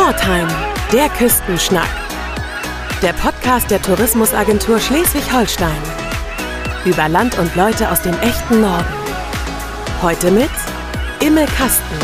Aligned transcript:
Shortheim, 0.00 0.48
der 0.94 1.10
Küstenschnack. 1.10 1.90
Der 3.02 3.12
Podcast 3.12 3.70
der 3.70 3.82
Tourismusagentur 3.82 4.80
Schleswig-Holstein. 4.80 5.76
Über 6.86 7.06
Land 7.10 7.38
und 7.38 7.54
Leute 7.54 7.90
aus 7.90 8.00
dem 8.00 8.18
echten 8.20 8.62
Norden. 8.62 8.86
Heute 10.00 10.30
mit 10.30 10.48
Imme 11.20 11.44
Kasten. 11.44 11.94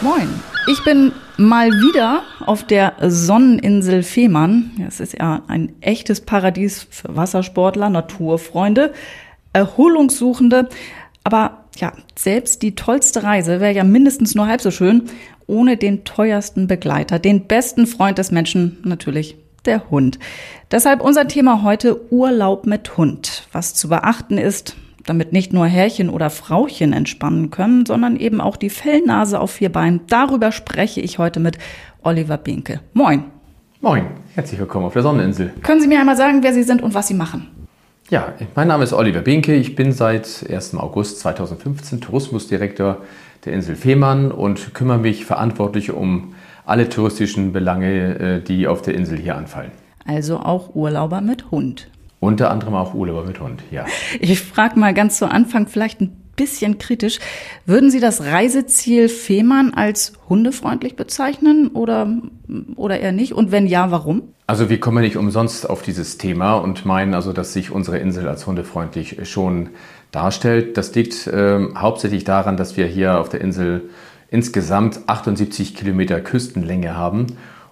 Moin, 0.00 0.28
ich 0.70 0.84
bin 0.84 1.10
mal 1.36 1.70
wieder 1.72 2.22
auf 2.46 2.64
der 2.64 2.92
Sonneninsel 3.00 4.04
Fehmarn. 4.04 4.70
Es 4.86 5.00
ist 5.00 5.18
ja 5.18 5.42
ein 5.48 5.74
echtes 5.80 6.20
Paradies 6.20 6.86
für 6.88 7.16
Wassersportler, 7.16 7.90
Naturfreunde, 7.90 8.94
Erholungssuchende. 9.52 10.68
Aber 11.24 11.63
ja, 11.76 11.92
selbst 12.16 12.62
die 12.62 12.74
tollste 12.74 13.22
Reise 13.22 13.60
wäre 13.60 13.72
ja 13.72 13.84
mindestens 13.84 14.34
nur 14.34 14.46
halb 14.46 14.60
so 14.60 14.70
schön 14.70 15.04
ohne 15.46 15.76
den 15.76 16.04
teuersten 16.04 16.66
Begleiter, 16.66 17.18
den 17.18 17.46
besten 17.46 17.86
Freund 17.86 18.18
des 18.18 18.30
Menschen, 18.30 18.78
natürlich 18.84 19.36
der 19.66 19.90
Hund. 19.90 20.18
Deshalb 20.70 21.00
unser 21.00 21.28
Thema 21.28 21.62
heute 21.62 22.12
Urlaub 22.12 22.66
mit 22.66 22.96
Hund. 22.96 23.46
Was 23.52 23.74
zu 23.74 23.88
beachten 23.88 24.38
ist, 24.38 24.76
damit 25.06 25.32
nicht 25.32 25.52
nur 25.52 25.66
Herrchen 25.66 26.08
oder 26.08 26.30
Frauchen 26.30 26.92
entspannen 26.92 27.50
können, 27.50 27.86
sondern 27.86 28.16
eben 28.16 28.40
auch 28.40 28.56
die 28.56 28.70
Fellnase 28.70 29.38
auf 29.40 29.52
vier 29.52 29.70
Beinen. 29.70 30.00
Darüber 30.08 30.52
spreche 30.52 31.00
ich 31.00 31.18
heute 31.18 31.40
mit 31.40 31.58
Oliver 32.02 32.38
Binke. 32.38 32.80
Moin. 32.92 33.24
Moin, 33.80 34.06
herzlich 34.34 34.58
willkommen 34.58 34.86
auf 34.86 34.94
der 34.94 35.02
Sonneninsel. 35.02 35.52
Können 35.62 35.80
Sie 35.80 35.88
mir 35.88 36.00
einmal 36.00 36.16
sagen, 36.16 36.42
wer 36.42 36.54
Sie 36.54 36.62
sind 36.62 36.82
und 36.82 36.94
was 36.94 37.08
Sie 37.08 37.14
machen? 37.14 37.48
Ja, 38.10 38.34
mein 38.54 38.68
Name 38.68 38.84
ist 38.84 38.92
Oliver 38.92 39.22
Binke. 39.22 39.54
Ich 39.54 39.76
bin 39.76 39.90
seit 39.90 40.44
1. 40.50 40.74
August 40.74 41.20
2015 41.20 42.02
Tourismusdirektor 42.02 42.98
der 43.46 43.54
Insel 43.54 43.76
Fehmarn 43.76 44.30
und 44.30 44.74
kümmere 44.74 44.98
mich 44.98 45.24
verantwortlich 45.24 45.90
um 45.90 46.34
alle 46.66 46.90
touristischen 46.90 47.52
Belange, 47.52 48.18
äh, 48.18 48.40
die 48.42 48.68
auf 48.68 48.82
der 48.82 48.94
Insel 48.94 49.18
hier 49.18 49.36
anfallen. 49.36 49.70
Also 50.06 50.38
auch 50.38 50.74
Urlauber 50.74 51.22
mit 51.22 51.50
Hund. 51.50 51.90
Unter 52.20 52.50
anderem 52.50 52.74
auch 52.74 52.92
Urlauber 52.92 53.24
mit 53.24 53.40
Hund, 53.40 53.62
ja. 53.70 53.86
Ich 54.20 54.40
frage 54.40 54.78
mal 54.78 54.92
ganz 54.92 55.18
zu 55.18 55.30
Anfang 55.30 55.66
vielleicht 55.66 56.02
ein 56.02 56.23
bisschen 56.36 56.78
kritisch. 56.78 57.18
Würden 57.66 57.90
Sie 57.90 58.00
das 58.00 58.22
Reiseziel 58.22 59.08
Fehmarn 59.08 59.72
als 59.74 60.12
hundefreundlich 60.28 60.96
bezeichnen 60.96 61.68
oder, 61.68 62.08
oder 62.76 63.00
eher 63.00 63.12
nicht? 63.12 63.32
Und 63.32 63.52
wenn 63.52 63.66
ja, 63.66 63.90
warum? 63.90 64.22
Also 64.46 64.68
wir 64.68 64.78
kommen 64.78 65.02
nicht 65.02 65.16
umsonst 65.16 65.68
auf 65.68 65.82
dieses 65.82 66.18
Thema 66.18 66.54
und 66.54 66.84
meinen 66.84 67.14
also, 67.14 67.32
dass 67.32 67.52
sich 67.54 67.70
unsere 67.70 67.98
Insel 67.98 68.28
als 68.28 68.46
hundefreundlich 68.46 69.28
schon 69.28 69.70
darstellt. 70.10 70.76
Das 70.76 70.94
liegt 70.94 71.26
äh, 71.26 71.60
hauptsächlich 71.74 72.24
daran, 72.24 72.56
dass 72.56 72.76
wir 72.76 72.86
hier 72.86 73.18
auf 73.18 73.28
der 73.28 73.40
Insel 73.40 73.88
insgesamt 74.30 75.00
78 75.06 75.74
Kilometer 75.74 76.20
Küstenlänge 76.20 76.96
haben. 76.96 77.28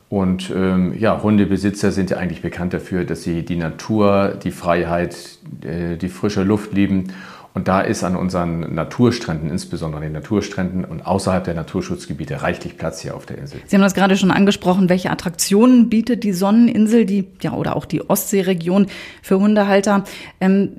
Und 0.08 0.52
ähm, 0.54 0.94
ja, 0.98 1.22
Hundebesitzer 1.22 1.90
sind 1.90 2.10
ja 2.10 2.18
eigentlich 2.18 2.42
bekannt 2.42 2.74
dafür, 2.74 3.04
dass 3.04 3.22
sie 3.22 3.44
die 3.44 3.56
Natur, 3.56 4.38
die 4.42 4.50
Freiheit, 4.50 5.38
äh, 5.62 5.96
die 5.96 6.08
frische 6.08 6.42
Luft 6.42 6.74
lieben 6.74 7.12
und 7.54 7.68
da 7.68 7.82
ist 7.82 8.02
an 8.02 8.16
unseren 8.16 8.74
Naturstränden, 8.74 9.50
insbesondere 9.50 10.00
den 10.00 10.12
Naturstränden 10.12 10.84
und 10.86 11.04
außerhalb 11.06 11.44
der 11.44 11.52
Naturschutzgebiete, 11.54 12.40
reichlich 12.42 12.78
Platz 12.78 13.00
hier 13.00 13.14
auf 13.14 13.26
der 13.26 13.38
Insel. 13.38 13.60
Sie 13.66 13.76
haben 13.76 13.82
das 13.82 13.92
gerade 13.92 14.16
schon 14.16 14.30
angesprochen. 14.30 14.88
Welche 14.88 15.10
Attraktionen 15.10 15.90
bietet 15.90 16.24
die 16.24 16.32
Sonneninsel, 16.32 17.04
die 17.04 17.26
ja 17.42 17.52
oder 17.52 17.76
auch 17.76 17.84
die 17.84 18.08
Ostseeregion 18.08 18.86
für 19.20 19.38
Hundehalter? 19.38 20.04
Ähm, 20.40 20.70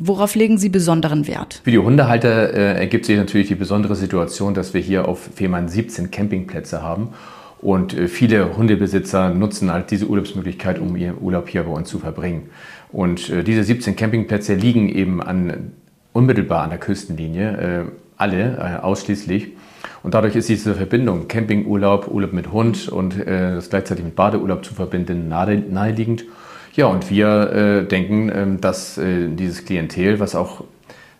worauf 0.00 0.34
legen 0.34 0.58
Sie 0.58 0.68
besonderen 0.68 1.26
Wert? 1.26 1.62
Für 1.64 1.70
die 1.70 1.78
Hundehalter 1.78 2.52
äh, 2.52 2.78
ergibt 2.78 3.06
sich 3.06 3.16
natürlich 3.16 3.48
die 3.48 3.54
besondere 3.54 3.96
Situation, 3.96 4.52
dass 4.52 4.74
wir 4.74 4.80
hier 4.82 5.08
auf 5.08 5.30
Fehmarn 5.34 5.68
17 5.68 6.10
Campingplätze 6.10 6.82
haben. 6.82 7.08
Und 7.60 7.96
äh, 7.96 8.08
viele 8.08 8.58
Hundebesitzer 8.58 9.30
nutzen 9.30 9.72
halt 9.72 9.90
diese 9.90 10.06
Urlaubsmöglichkeit, 10.06 10.78
um 10.78 10.96
ihren 10.96 11.20
Urlaub 11.20 11.48
hier 11.48 11.62
bei 11.62 11.72
uns 11.72 11.88
zu 11.88 11.98
verbringen. 11.98 12.50
Und 12.92 13.30
äh, 13.30 13.42
diese 13.42 13.64
17 13.64 13.96
Campingplätze 13.96 14.54
liegen 14.54 14.88
eben 14.88 15.22
an 15.22 15.72
unmittelbar 16.12 16.62
an 16.62 16.70
der 16.70 16.78
Küstenlinie, 16.78 17.50
äh, 17.56 17.84
alle 18.16 18.56
äh, 18.56 18.82
ausschließlich. 18.82 19.52
Und 20.02 20.14
dadurch 20.14 20.36
ist 20.36 20.48
diese 20.48 20.74
Verbindung 20.74 21.28
Campingurlaub, 21.28 22.08
Urlaub 22.08 22.32
mit 22.32 22.52
Hund 22.52 22.88
und 22.88 23.18
äh, 23.18 23.54
das 23.54 23.70
gleichzeitig 23.70 24.04
mit 24.04 24.16
Badeurlaub 24.16 24.64
zu 24.64 24.74
verbinden 24.74 25.28
nahe, 25.28 25.56
naheliegend. 25.58 26.24
Ja, 26.74 26.86
und 26.86 27.10
wir 27.10 27.82
denken, 27.90 28.28
äh, 28.28 28.46
dass 28.60 28.98
dieses 29.02 29.64
Klientel, 29.64 30.20
was 30.20 30.34
auch 30.34 30.64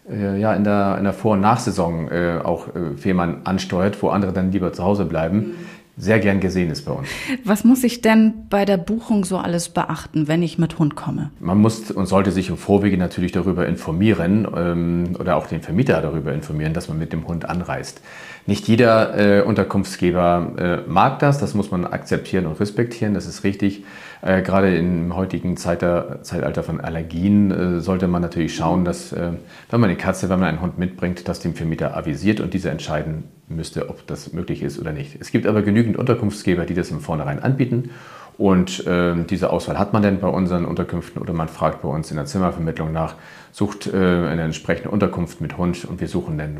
ja, 0.09 0.55
in, 0.55 0.65
der, 0.65 0.97
in 0.99 1.05
der 1.05 1.12
Vor- 1.12 1.34
und 1.34 1.41
Nachsaison 1.41 2.09
äh, 2.11 2.41
auch 2.43 2.69
äh, 2.69 2.97
Fehmarn 2.97 3.43
ansteuert, 3.45 4.03
wo 4.03 4.09
andere 4.09 4.33
dann 4.33 4.50
lieber 4.50 4.73
zu 4.73 4.83
Hause 4.83 5.05
bleiben, 5.05 5.37
mhm 5.37 5.55
sehr 5.97 6.19
gern 6.19 6.41
gesehen 6.41 6.71
ist 6.71 6.87
bei 6.87 6.93
uns. 6.93 7.09
Was 7.45 7.65
muss 7.65 7.84
ich 7.84 8.01
denn 8.01 8.47
bei 8.49 8.65
der 8.65 8.77
Buchung 8.77 9.25
so 9.25 9.39
alles 9.39 9.69
beachten, 9.69 10.28
wenn 10.28 10.43
ich 10.43 10.59
mit 10.59 10.78
Hund 10.78 10.97
komme? 10.97 11.31
Man 11.41 11.59
muss 11.59 11.91
und 11.91 12.06
sollte 12.06 12.33
sich 12.33 12.49
im 12.49 12.56
Vorwege 12.56 12.97
natürlich 12.97 13.33
darüber 13.33 13.67
informieren 13.67 14.47
ähm, 14.56 15.17
oder 15.19 15.37
auch 15.37 15.47
den 15.47 15.61
Vermieter 15.62 16.00
darüber 16.00 16.33
informieren, 16.33 16.73
dass 16.73 16.89
man 16.89 16.99
mit 16.99 17.12
dem 17.12 17.27
Hund 17.27 17.45
anreist. 17.45 18.00
Nicht 18.47 18.67
jeder 18.69 19.41
äh, 19.41 19.43
Unterkunftsgeber 19.43 20.84
äh, 20.87 20.91
mag 20.91 21.19
das, 21.19 21.39
das 21.39 21.55
muss 21.55 21.71
man 21.71 21.84
akzeptieren 21.84 22.47
und 22.47 22.59
respektieren, 22.59 23.15
das 23.15 23.27
ist 23.27 23.45
richtig. 23.45 23.84
Äh, 24.22 24.42
gerade 24.42 24.76
im 24.76 25.16
heutigen 25.16 25.56
Zeitalter, 25.56 26.22
Zeitalter 26.22 26.62
von 26.62 26.81
Allergien 26.81 27.50
äh, 27.50 27.81
sollte 27.81 28.06
man 28.06 28.20
natürlich 28.20 28.54
schauen, 28.54 28.84
dass 28.84 29.12
äh, 29.12 29.32
wenn 29.70 29.81
man 29.81 29.88
eine 29.88 29.98
Katze, 29.98 30.28
wenn 30.28 30.38
man 30.38 30.48
einen 30.48 30.60
Hund 30.60 30.78
mitbringt, 30.78 31.26
dass 31.26 31.41
dem 31.41 31.54
Vermieter 31.54 31.97
avisiert 31.97 32.41
und 32.41 32.53
dieser 32.53 32.70
entscheiden 32.70 33.25
müsste, 33.48 33.88
ob 33.88 34.06
das 34.06 34.32
möglich 34.32 34.62
ist 34.62 34.78
oder 34.78 34.92
nicht. 34.92 35.16
Es 35.20 35.31
gibt 35.31 35.47
aber 35.47 35.62
genügend 35.62 35.97
Unterkunftsgeber, 35.97 36.66
die 36.66 36.75
das 36.75 36.91
im 36.91 37.00
Vornherein 37.00 37.42
anbieten. 37.42 37.91
Und 38.36 38.86
äh, 38.86 39.14
diese 39.28 39.50
Auswahl 39.50 39.78
hat 39.78 39.92
man 39.92 40.03
denn 40.03 40.20
bei 40.20 40.28
unseren 40.28 40.64
Unterkünften 40.64 41.20
oder 41.20 41.34
man 41.34 41.48
fragt 41.48 41.82
bei 41.82 41.88
uns 41.88 42.10
in 42.10 42.16
der 42.16 42.25
Zimmervermittlung 42.25 42.92
nach, 42.92 43.16
sucht 43.52 43.87
äh, 43.87 43.97
eine 43.97 44.42
entsprechende 44.42 44.91
Unterkunft 44.91 45.41
mit 45.41 45.58
Hund 45.58 45.84
und 45.84 46.00
wir 46.00 46.08
suchen 46.08 46.38
dann 46.38 46.58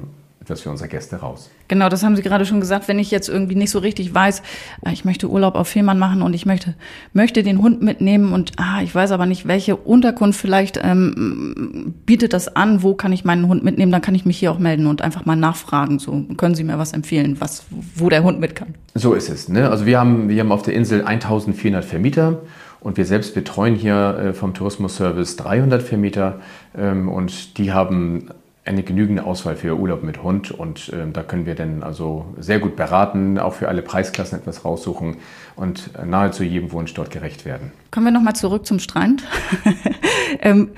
etwas 0.51 0.63
für 0.63 0.71
unsere 0.71 0.89
Gäste 0.89 1.17
raus. 1.17 1.49
Genau, 1.69 1.89
das 1.89 2.03
haben 2.03 2.17
Sie 2.17 2.23
gerade 2.23 2.45
schon 2.45 2.61
gesagt. 2.61 2.89
Wenn 2.89 2.99
ich 2.99 3.11
jetzt 3.11 3.29
irgendwie 3.29 3.55
nicht 3.55 3.71
so 3.71 3.79
richtig 3.79 4.13
weiß, 4.13 4.43
äh, 4.85 4.93
ich 4.93 5.05
möchte 5.05 5.31
Urlaub 5.31 5.55
auf 5.55 5.69
Fehmarn 5.69 5.99
machen 5.99 6.23
und 6.23 6.35
ich 6.35 6.45
möchte, 6.45 6.75
möchte 7.13 7.43
den 7.43 7.63
Hund 7.63 7.83
mitnehmen 7.83 8.33
und 8.33 8.53
ah, 8.57 8.83
ich 8.83 8.95
weiß 8.95 9.13
aber 9.13 9.27
nicht, 9.27 9.47
welche 9.47 9.77
Unterkunft 9.77 10.41
vielleicht 10.41 10.81
ähm, 10.83 11.95
bietet 12.05 12.33
das 12.33 12.55
an, 12.57 12.83
wo 12.83 12.95
kann 12.95 13.13
ich 13.13 13.25
meinen 13.25 13.47
Hund 13.47 13.63
mitnehmen, 13.63 13.93
dann 13.93 14.03
kann 14.03 14.15
ich 14.15 14.27
mich 14.27 14.39
hier 14.39 14.51
auch 14.51 14.59
melden 14.59 14.87
und 14.87 15.03
einfach 15.03 15.25
mal 15.25 15.37
nachfragen. 15.37 15.99
So 16.01 16.25
können 16.37 16.55
Sie 16.55 16.65
mir 16.65 16.79
was 16.79 16.93
empfehlen, 16.93 17.37
was, 17.39 17.65
wo 17.95 18.09
der 18.09 18.25
Hund 18.25 18.41
mit 18.41 18.57
kann. 18.57 18.75
So 18.95 19.15
ist 19.15 19.31
es. 19.31 19.49
Ne? 19.49 19.71
Also 19.71 19.87
wir 19.87 20.01
haben, 20.01 20.29
wir 20.29 20.41
haben 20.41 20.53
auf 20.53 20.63
der 20.63 20.75
Insel 20.75 21.05
1400 21.05 21.85
Vermieter. 21.85 22.41
Und 22.81 22.97
wir 22.97 23.05
selbst 23.05 23.35
betreuen 23.35 23.75
hier 23.75 24.19
äh, 24.19 24.33
vom 24.33 24.55
Tourismusservice 24.55 25.37
300 25.37 25.83
Vermieter 25.83 26.41
ähm, 26.75 27.11
und 27.11 27.59
die 27.59 27.73
haben 27.73 28.31
eine 28.71 28.83
genügende 28.83 29.25
Auswahl 29.25 29.57
für 29.57 29.77
Urlaub 29.77 30.03
mit 30.03 30.23
Hund 30.23 30.51
und 30.51 30.89
äh, 30.91 31.11
da 31.13 31.23
können 31.23 31.45
wir 31.45 31.55
dann 31.55 31.83
also 31.83 32.27
sehr 32.39 32.59
gut 32.59 32.77
beraten, 32.77 33.39
auch 33.39 33.55
für 33.55 33.69
alle 33.69 33.83
Preisklassen 33.83 34.39
etwas 34.39 34.65
raussuchen 34.65 35.17
und 35.57 35.91
nahezu 36.07 36.43
jedem 36.43 36.73
Wunsch 36.73 36.95
dort 36.95 37.11
gerecht 37.11 37.45
werden. 37.45 37.73
Kommen 37.91 38.07
wir 38.07 38.13
nochmal 38.13 38.37
zurück 38.37 38.65
zum 38.67 38.79
Strand. 38.79 39.25
ähm, 40.41 40.71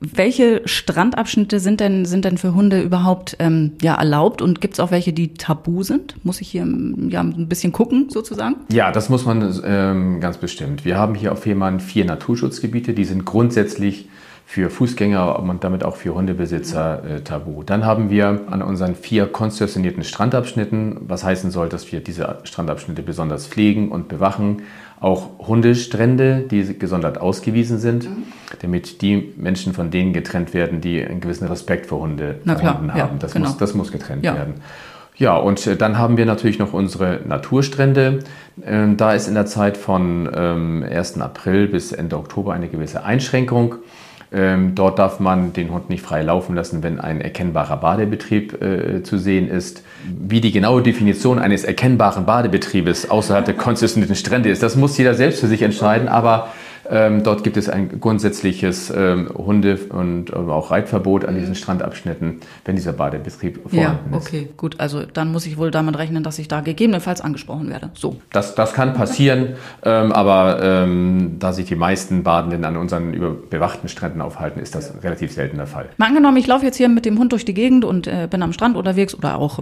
welche 0.00 0.62
Strandabschnitte 0.66 1.58
sind 1.58 1.80
denn, 1.80 2.04
sind 2.04 2.24
denn 2.24 2.38
für 2.38 2.54
Hunde 2.54 2.82
überhaupt 2.82 3.36
ähm, 3.38 3.72
ja, 3.80 3.94
erlaubt 3.94 4.42
und 4.42 4.60
gibt 4.60 4.74
es 4.74 4.80
auch 4.80 4.90
welche, 4.90 5.12
die 5.12 5.34
tabu 5.34 5.82
sind? 5.82 6.14
Muss 6.24 6.40
ich 6.40 6.48
hier 6.48 6.66
ja, 7.08 7.20
ein 7.22 7.48
bisschen 7.48 7.72
gucken 7.72 8.10
sozusagen? 8.10 8.56
Ja, 8.70 8.92
das 8.92 9.08
muss 9.08 9.24
man 9.24 9.60
ähm, 9.64 10.20
ganz 10.20 10.36
bestimmt. 10.36 10.84
Wir 10.84 10.98
haben 10.98 11.14
hier 11.14 11.32
auf 11.32 11.40
Fehmarn 11.40 11.80
vier 11.80 12.04
Naturschutzgebiete, 12.04 12.92
die 12.92 13.04
sind 13.04 13.24
grundsätzlich 13.24 14.08
für 14.52 14.68
Fußgänger 14.68 15.38
und 15.38 15.64
damit 15.64 15.82
auch 15.82 15.96
für 15.96 16.14
Hundebesitzer 16.14 17.02
äh, 17.04 17.20
tabu. 17.22 17.62
Dann 17.62 17.86
haben 17.86 18.10
wir 18.10 18.42
an 18.50 18.60
unseren 18.60 18.94
vier 18.94 19.24
konzessionierten 19.24 20.04
Strandabschnitten, 20.04 20.98
was 21.08 21.24
heißen 21.24 21.50
soll, 21.50 21.70
dass 21.70 21.90
wir 21.90 22.00
diese 22.00 22.36
Strandabschnitte 22.44 23.02
besonders 23.02 23.46
pflegen 23.46 23.90
und 23.90 24.08
bewachen, 24.08 24.64
auch 25.00 25.38
Hundestrände, 25.38 26.44
die 26.50 26.78
gesondert 26.78 27.18
ausgewiesen 27.18 27.78
sind, 27.78 28.04
mhm. 28.04 28.24
damit 28.60 29.00
die 29.00 29.32
Menschen 29.38 29.72
von 29.72 29.90
denen 29.90 30.12
getrennt 30.12 30.52
werden, 30.52 30.82
die 30.82 31.02
einen 31.02 31.22
gewissen 31.22 31.48
Respekt 31.48 31.86
vor 31.86 32.00
Hunde 32.00 32.40
klar, 32.44 32.62
haben. 32.62 32.92
Ja, 32.94 33.08
das, 33.18 33.32
genau. 33.32 33.46
muss, 33.48 33.56
das 33.56 33.72
muss 33.72 33.90
getrennt 33.90 34.22
ja. 34.22 34.34
werden. 34.34 34.56
Ja, 35.16 35.34
und 35.34 35.66
äh, 35.66 35.76
dann 35.76 35.96
haben 35.96 36.18
wir 36.18 36.26
natürlich 36.26 36.58
noch 36.58 36.74
unsere 36.74 37.20
Naturstrände. 37.24 38.18
Ähm, 38.66 38.98
da 38.98 39.14
ist 39.14 39.28
in 39.28 39.34
der 39.34 39.46
Zeit 39.46 39.78
von 39.78 40.28
1. 40.28 41.16
Ähm, 41.16 41.22
April 41.22 41.68
bis 41.68 41.92
Ende 41.92 42.18
Oktober 42.18 42.52
eine 42.52 42.68
gewisse 42.68 43.02
Einschränkung. 43.02 43.76
Ähm, 44.34 44.74
dort 44.74 44.98
darf 44.98 45.20
man 45.20 45.52
den 45.52 45.70
Hund 45.70 45.90
nicht 45.90 46.02
frei 46.02 46.22
laufen 46.22 46.54
lassen, 46.54 46.82
wenn 46.82 46.98
ein 46.98 47.20
erkennbarer 47.20 47.76
Badebetrieb 47.76 48.62
äh, 48.62 49.02
zu 49.02 49.18
sehen 49.18 49.48
ist. 49.48 49.82
Wie 50.06 50.40
die 50.40 50.52
genaue 50.52 50.82
Definition 50.82 51.38
eines 51.38 51.64
erkennbaren 51.64 52.24
Badebetriebes 52.24 53.10
außerhalb 53.10 53.44
der 53.44 53.54
konzessionierten 53.54 54.16
Strände 54.16 54.48
ist, 54.48 54.62
das 54.62 54.76
muss 54.76 54.96
jeder 54.96 55.14
selbst 55.14 55.40
für 55.40 55.48
sich 55.48 55.62
entscheiden. 55.62 56.08
Aber 56.08 56.48
Ähm, 56.92 57.22
dort 57.22 57.42
gibt 57.42 57.56
es 57.56 57.70
ein 57.70 58.00
grundsätzliches 58.00 58.92
ähm, 58.94 59.30
Hunde- 59.34 59.78
und 59.88 60.34
auch 60.34 60.70
Reitverbot 60.70 61.24
an 61.24 61.34
diesen 61.34 61.54
Strandabschnitten, 61.54 62.40
wenn 62.66 62.76
dieser 62.76 62.92
Badebetrieb 62.92 63.60
vorhanden 63.68 64.12
ja, 64.12 64.16
okay, 64.16 64.50
gut. 64.56 64.78
Also 64.78 65.02
dann 65.06 65.32
muss 65.32 65.46
ich 65.46 65.56
wohl 65.56 65.70
damit 65.70 65.96
rechnen, 65.96 66.22
dass 66.22 66.38
ich 66.38 66.48
da 66.48 66.60
gegebenenfalls 66.60 67.22
angesprochen 67.22 67.70
werde. 67.70 67.90
So. 67.94 68.16
Das, 68.30 68.54
das 68.54 68.74
kann 68.74 68.92
passieren, 68.92 69.54
ähm, 69.82 70.12
aber 70.12 70.62
ähm, 70.62 71.36
da 71.38 71.54
sich 71.54 71.64
die 71.64 71.76
meisten 71.76 72.22
Badenden 72.22 72.64
an 72.66 72.76
unseren 72.76 73.40
bewachten 73.48 73.88
Stränden 73.88 74.20
aufhalten, 74.20 74.60
ist 74.60 74.74
das 74.74 75.02
relativ 75.02 75.32
selten 75.32 75.56
der 75.56 75.66
Fall. 75.66 75.88
Mal 75.96 76.08
angenommen, 76.08 76.36
ich 76.36 76.46
laufe 76.46 76.66
jetzt 76.66 76.76
hier 76.76 76.90
mit 76.90 77.06
dem 77.06 77.18
Hund 77.18 77.32
durch 77.32 77.46
die 77.46 77.54
Gegend 77.54 77.86
und 77.86 78.06
äh, 78.06 78.28
bin 78.30 78.42
am 78.42 78.52
Strand 78.52 78.76
unterwegs 78.76 79.14
oder 79.14 79.38
auch 79.38 79.60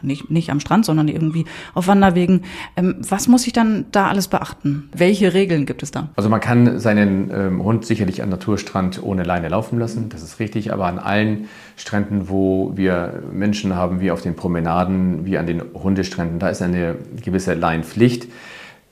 nicht, 0.00 0.30
nicht 0.30 0.50
am 0.50 0.60
Strand, 0.60 0.86
sondern 0.86 1.08
irgendwie 1.08 1.44
auf 1.74 1.88
Wanderwegen. 1.88 2.44
Ähm, 2.76 2.96
was 3.06 3.28
muss 3.28 3.46
ich 3.46 3.52
dann 3.52 3.84
da 3.92 4.08
alles 4.08 4.28
beachten? 4.28 4.88
Welche 4.96 5.34
Regeln 5.34 5.66
gibt 5.66 5.82
es 5.82 5.90
da? 5.90 6.08
Also 6.16 6.30
man 6.30 6.40
kann 6.40 6.53
seinen 6.78 7.30
ähm, 7.32 7.64
Hund 7.64 7.84
sicherlich 7.84 8.22
am 8.22 8.28
Naturstrand 8.28 9.02
ohne 9.02 9.22
Leine 9.22 9.48
laufen 9.48 9.78
lassen, 9.78 10.08
das 10.08 10.22
ist 10.22 10.40
richtig, 10.40 10.72
aber 10.72 10.86
an 10.86 10.98
allen 10.98 11.48
Stränden, 11.76 12.28
wo 12.28 12.72
wir 12.74 13.22
Menschen 13.32 13.74
haben, 13.74 14.00
wie 14.00 14.10
auf 14.10 14.22
den 14.22 14.34
Promenaden, 14.34 15.26
wie 15.26 15.38
an 15.38 15.46
den 15.46 15.62
Hundestränden, 15.74 16.38
da 16.38 16.48
ist 16.48 16.62
eine 16.62 16.96
gewisse 17.22 17.54
Leinenpflicht. 17.54 18.28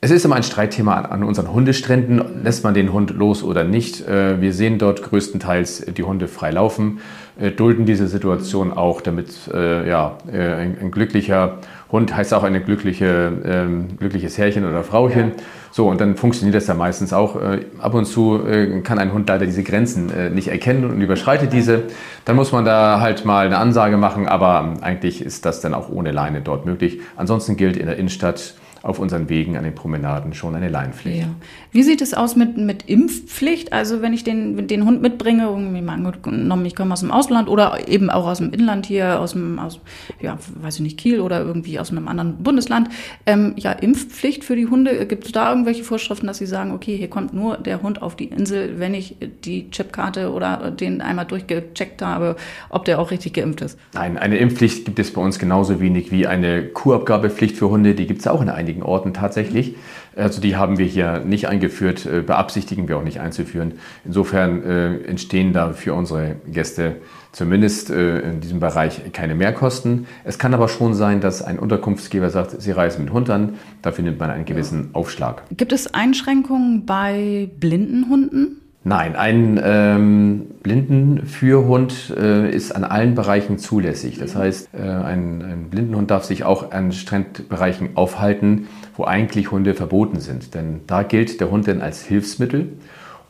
Es 0.05 0.11
ist 0.11 0.25
immer 0.25 0.35
ein 0.35 0.43
Streitthema 0.43 1.03
an 1.03 1.23
unseren 1.23 1.53
Hundestränden. 1.53 2.43
Lässt 2.43 2.65
man 2.65 2.75
den 2.75 2.93
Hund 2.93 3.11
los 3.11 3.45
oder 3.45 3.63
nicht? 3.63 4.05
Äh, 4.09 4.41
wir 4.41 4.53
sehen 4.53 4.81
dort 4.81 5.01
größtenteils 5.01 5.87
die 5.97 6.03
Hunde 6.03 6.27
frei 6.27 6.51
laufen, 6.51 6.99
äh, 7.39 7.53
dulden 7.53 7.87
diese 7.87 8.09
Situation 8.09 8.73
auch, 8.73 9.01
damit 9.01 9.29
äh, 9.55 9.89
ja, 9.89 10.19
ein, 10.27 10.77
ein 10.81 10.91
glücklicher 10.91 11.59
Hund 11.93 12.17
heißt 12.17 12.35
auch 12.35 12.43
eine 12.43 12.61
glückliche, 12.61 13.33
ähm, 13.45 13.97
glückliches 13.97 14.39
Herrchen 14.39 14.69
oder 14.69 14.83
Frauchen. 14.83 15.29
Ja. 15.37 15.45
So, 15.71 15.89
und 15.89 16.01
dann 16.01 16.17
funktioniert 16.17 16.57
das 16.57 16.67
ja 16.67 16.75
meistens 16.75 17.13
auch. 17.13 17.37
ab 17.79 17.95
und 17.95 18.05
zu 18.05 18.43
kann 18.83 18.99
ein 18.99 19.15
Hund 19.15 19.27
leider 19.27 19.47
diese 19.47 19.63
Grenzen 19.63 20.35
nicht 20.35 20.49
erkennen 20.49 20.85
und 20.85 21.01
überschreitet 21.01 21.55
diese. 21.55 21.85
Dann 22.27 22.37
muss 22.37 22.53
man 22.53 22.67
da 22.67 23.01
halt 23.01 23.25
mal 23.25 23.47
eine 23.47 23.57
Ansage 23.57 23.97
machen, 23.97 24.29
aber 24.29 24.75
eigentlich 24.83 25.25
ist 25.25 25.47
das 25.47 25.63
dann 25.63 25.73
auch 25.73 25.89
ohne 25.89 26.13
Leine 26.13 26.43
dort 26.43 26.67
möglich. 26.67 27.01
Ansonsten 27.17 27.57
gilt 27.57 27.79
in 27.79 27.87
der 27.87 27.97
Innenstadt 27.97 28.55
auf 28.83 28.99
unseren 28.99 29.29
Wegen 29.29 29.57
an 29.57 29.65
den 29.65 29.75
Promenaden 29.75 30.35
schon 30.35 30.55
eine 30.55 30.69
Leinpflicht. 30.69 31.23
Ja. 31.23 31.29
Wie 31.71 31.83
sieht 31.83 32.03
es 32.03 32.15
aus 32.15 32.37
mit, 32.37 32.57
mit 32.57 32.89
Impfpflicht? 32.89 33.73
Also 33.73 34.03
wenn 34.03 34.13
ich 34.13 34.25
den, 34.25 34.67
den 34.67 34.85
Hund 34.85 35.03
mitbringe, 35.03 35.45
irgendwie 35.45 35.81
mal 35.81 35.95
angenommen, 35.95 36.67
ich 36.67 36.75
komme 36.75 36.93
aus 36.93 37.01
dem 37.01 37.11
Ausland 37.11 37.49
oder 37.49 37.89
eben 37.89 38.11
auch 38.11 38.27
aus 38.27 38.39
dem 38.39 38.53
Inland 38.53 38.87
hier, 38.87 39.21
aus 39.21 39.33
dem, 39.33 39.59
aus, 39.59 39.81
ja, 40.21 40.39
weiß 40.61 40.77
ich 40.77 40.81
nicht, 40.81 40.99
Kiel 40.99 41.21
oder 41.21 41.41
irgendwie 41.41 41.79
aus 41.79 41.91
einem 41.91 42.09
anderen 42.09 42.43
Bundesland. 42.43 42.89
Ähm, 43.27 43.55
ja, 43.57 43.73
Impfpflicht 43.73 44.45
für 44.45 44.57
die 44.57 44.67
Hunde. 44.67 45.07
Gibt 45.07 45.27
es 45.27 45.33
da 45.33 45.51
irgendwelche 45.51 45.85
Vorschriften, 45.85 46.27
dass 46.27 46.39
Sie 46.39 46.47
sagen, 46.47 46.73
okay, 46.73 46.97
hier 46.97 47.09
kommt 47.09 47.33
nur 47.33 47.59
der 47.59 47.83
Hund 47.83 48.03
auf 48.03 48.17
die 48.17 48.27
Insel, 48.27 48.81
wenn 48.81 48.95
ich 48.95 49.17
die 49.45 49.71
Chipkarte 49.71 50.33
oder 50.33 50.71
den 50.71 51.01
einmal 51.01 51.27
durchgecheckt 51.27 52.03
habe, 52.03 52.37
ob 52.69 52.85
der 52.85 52.99
auch 52.99 53.11
richtig 53.11 53.35
geimpft 53.35 53.61
ist? 53.61 53.79
Nein, 53.95 54.19
eine 54.19 54.39
Impfpflicht 54.39 54.85
gibt 54.85 54.99
es 54.99 55.13
bei 55.13 55.23
uns 55.23 55.39
genauso 55.39 55.81
wenig 55.81 56.11
wie 56.11 56.27
eine 56.27 56.65
Kurabgabepflicht 56.65 57.57
für 57.57 57.71
Hunde. 57.71 57.95
Die 57.95 58.07
gibt 58.07 58.21
es 58.21 58.27
auch 58.27 58.43
in 58.43 58.49
einigen 58.49 58.72
einigen 58.73 58.83
Orten 58.83 59.13
tatsächlich. 59.13 59.77
Also 60.17 60.41
die 60.41 60.57
haben 60.57 60.79
wir 60.79 60.87
hier 60.87 61.21
nicht 61.21 61.49
eingeführt, 61.49 62.07
äh, 62.07 62.21
beabsichtigen 62.21 62.89
wir 62.89 62.99
auch 62.99 63.05
nicht 63.05 63.21
einzuführen. 63.21 63.75
Insofern 64.05 64.63
äh, 64.63 64.97
entstehen 65.05 65.53
da 65.53 65.73
für 65.73 65.95
unsere 65.95 66.37
Gäste 66.47 66.97
zumindest 67.33 67.91
äh, 67.91 68.21
in 68.21 68.41
diesem 68.41 68.61
Bereich 68.61 69.13
keine 69.13 69.35
Mehrkosten. 69.35 70.07
Es 70.25 70.39
kann 70.39 70.55
aber 70.55 70.69
schon 70.69 70.95
sein, 70.95 71.21
dass 71.21 71.43
ein 71.43 71.59
Unterkunftsgeber 71.59 72.31
sagt, 72.31 72.61
Sie 72.61 72.71
reisen 72.73 73.05
mit 73.05 73.13
Hund 73.13 73.31
an, 73.31 73.55
dafür 73.81 74.05
nimmt 74.05 74.19
man 74.19 74.31
einen 74.31 74.45
gewissen 74.45 74.91
Aufschlag. 74.93 75.43
Gibt 75.57 75.73
es 75.73 75.93
Einschränkungen 75.95 76.85
bei 76.85 77.51
blinden 77.59 78.09
Hunden? 78.09 78.62
Nein, 78.85 79.15
ein 79.15 79.61
ähm, 79.63 80.47
Blindenführhund 80.65 82.15
äh, 82.17 82.51
ist 82.51 82.75
an 82.75 82.83
allen 82.83 83.15
Bereichen 83.15 83.59
zulässig. 83.59 84.19
Das 84.19 84.35
heißt, 84.35 84.71
äh, 84.75 84.81
ein, 84.81 85.41
ein 85.43 85.71
Blindenhund 85.71 86.11
darf 86.11 86.25
sich 86.25 86.43
auch 86.43 86.73
an 86.73 86.91
Strandbereichen 86.91 87.91
aufhalten, 87.97 88.67
wo 88.97 89.05
eigentlich 89.05 89.53
Hunde 89.53 89.75
verboten 89.75 90.19
sind. 90.19 90.55
Denn 90.55 90.81
da 90.89 91.05
gilt 91.05 91.41
der 91.41 91.51
Hund 91.51 91.69
dann 91.69 91.81
als 91.81 92.03
Hilfsmittel. 92.03 92.73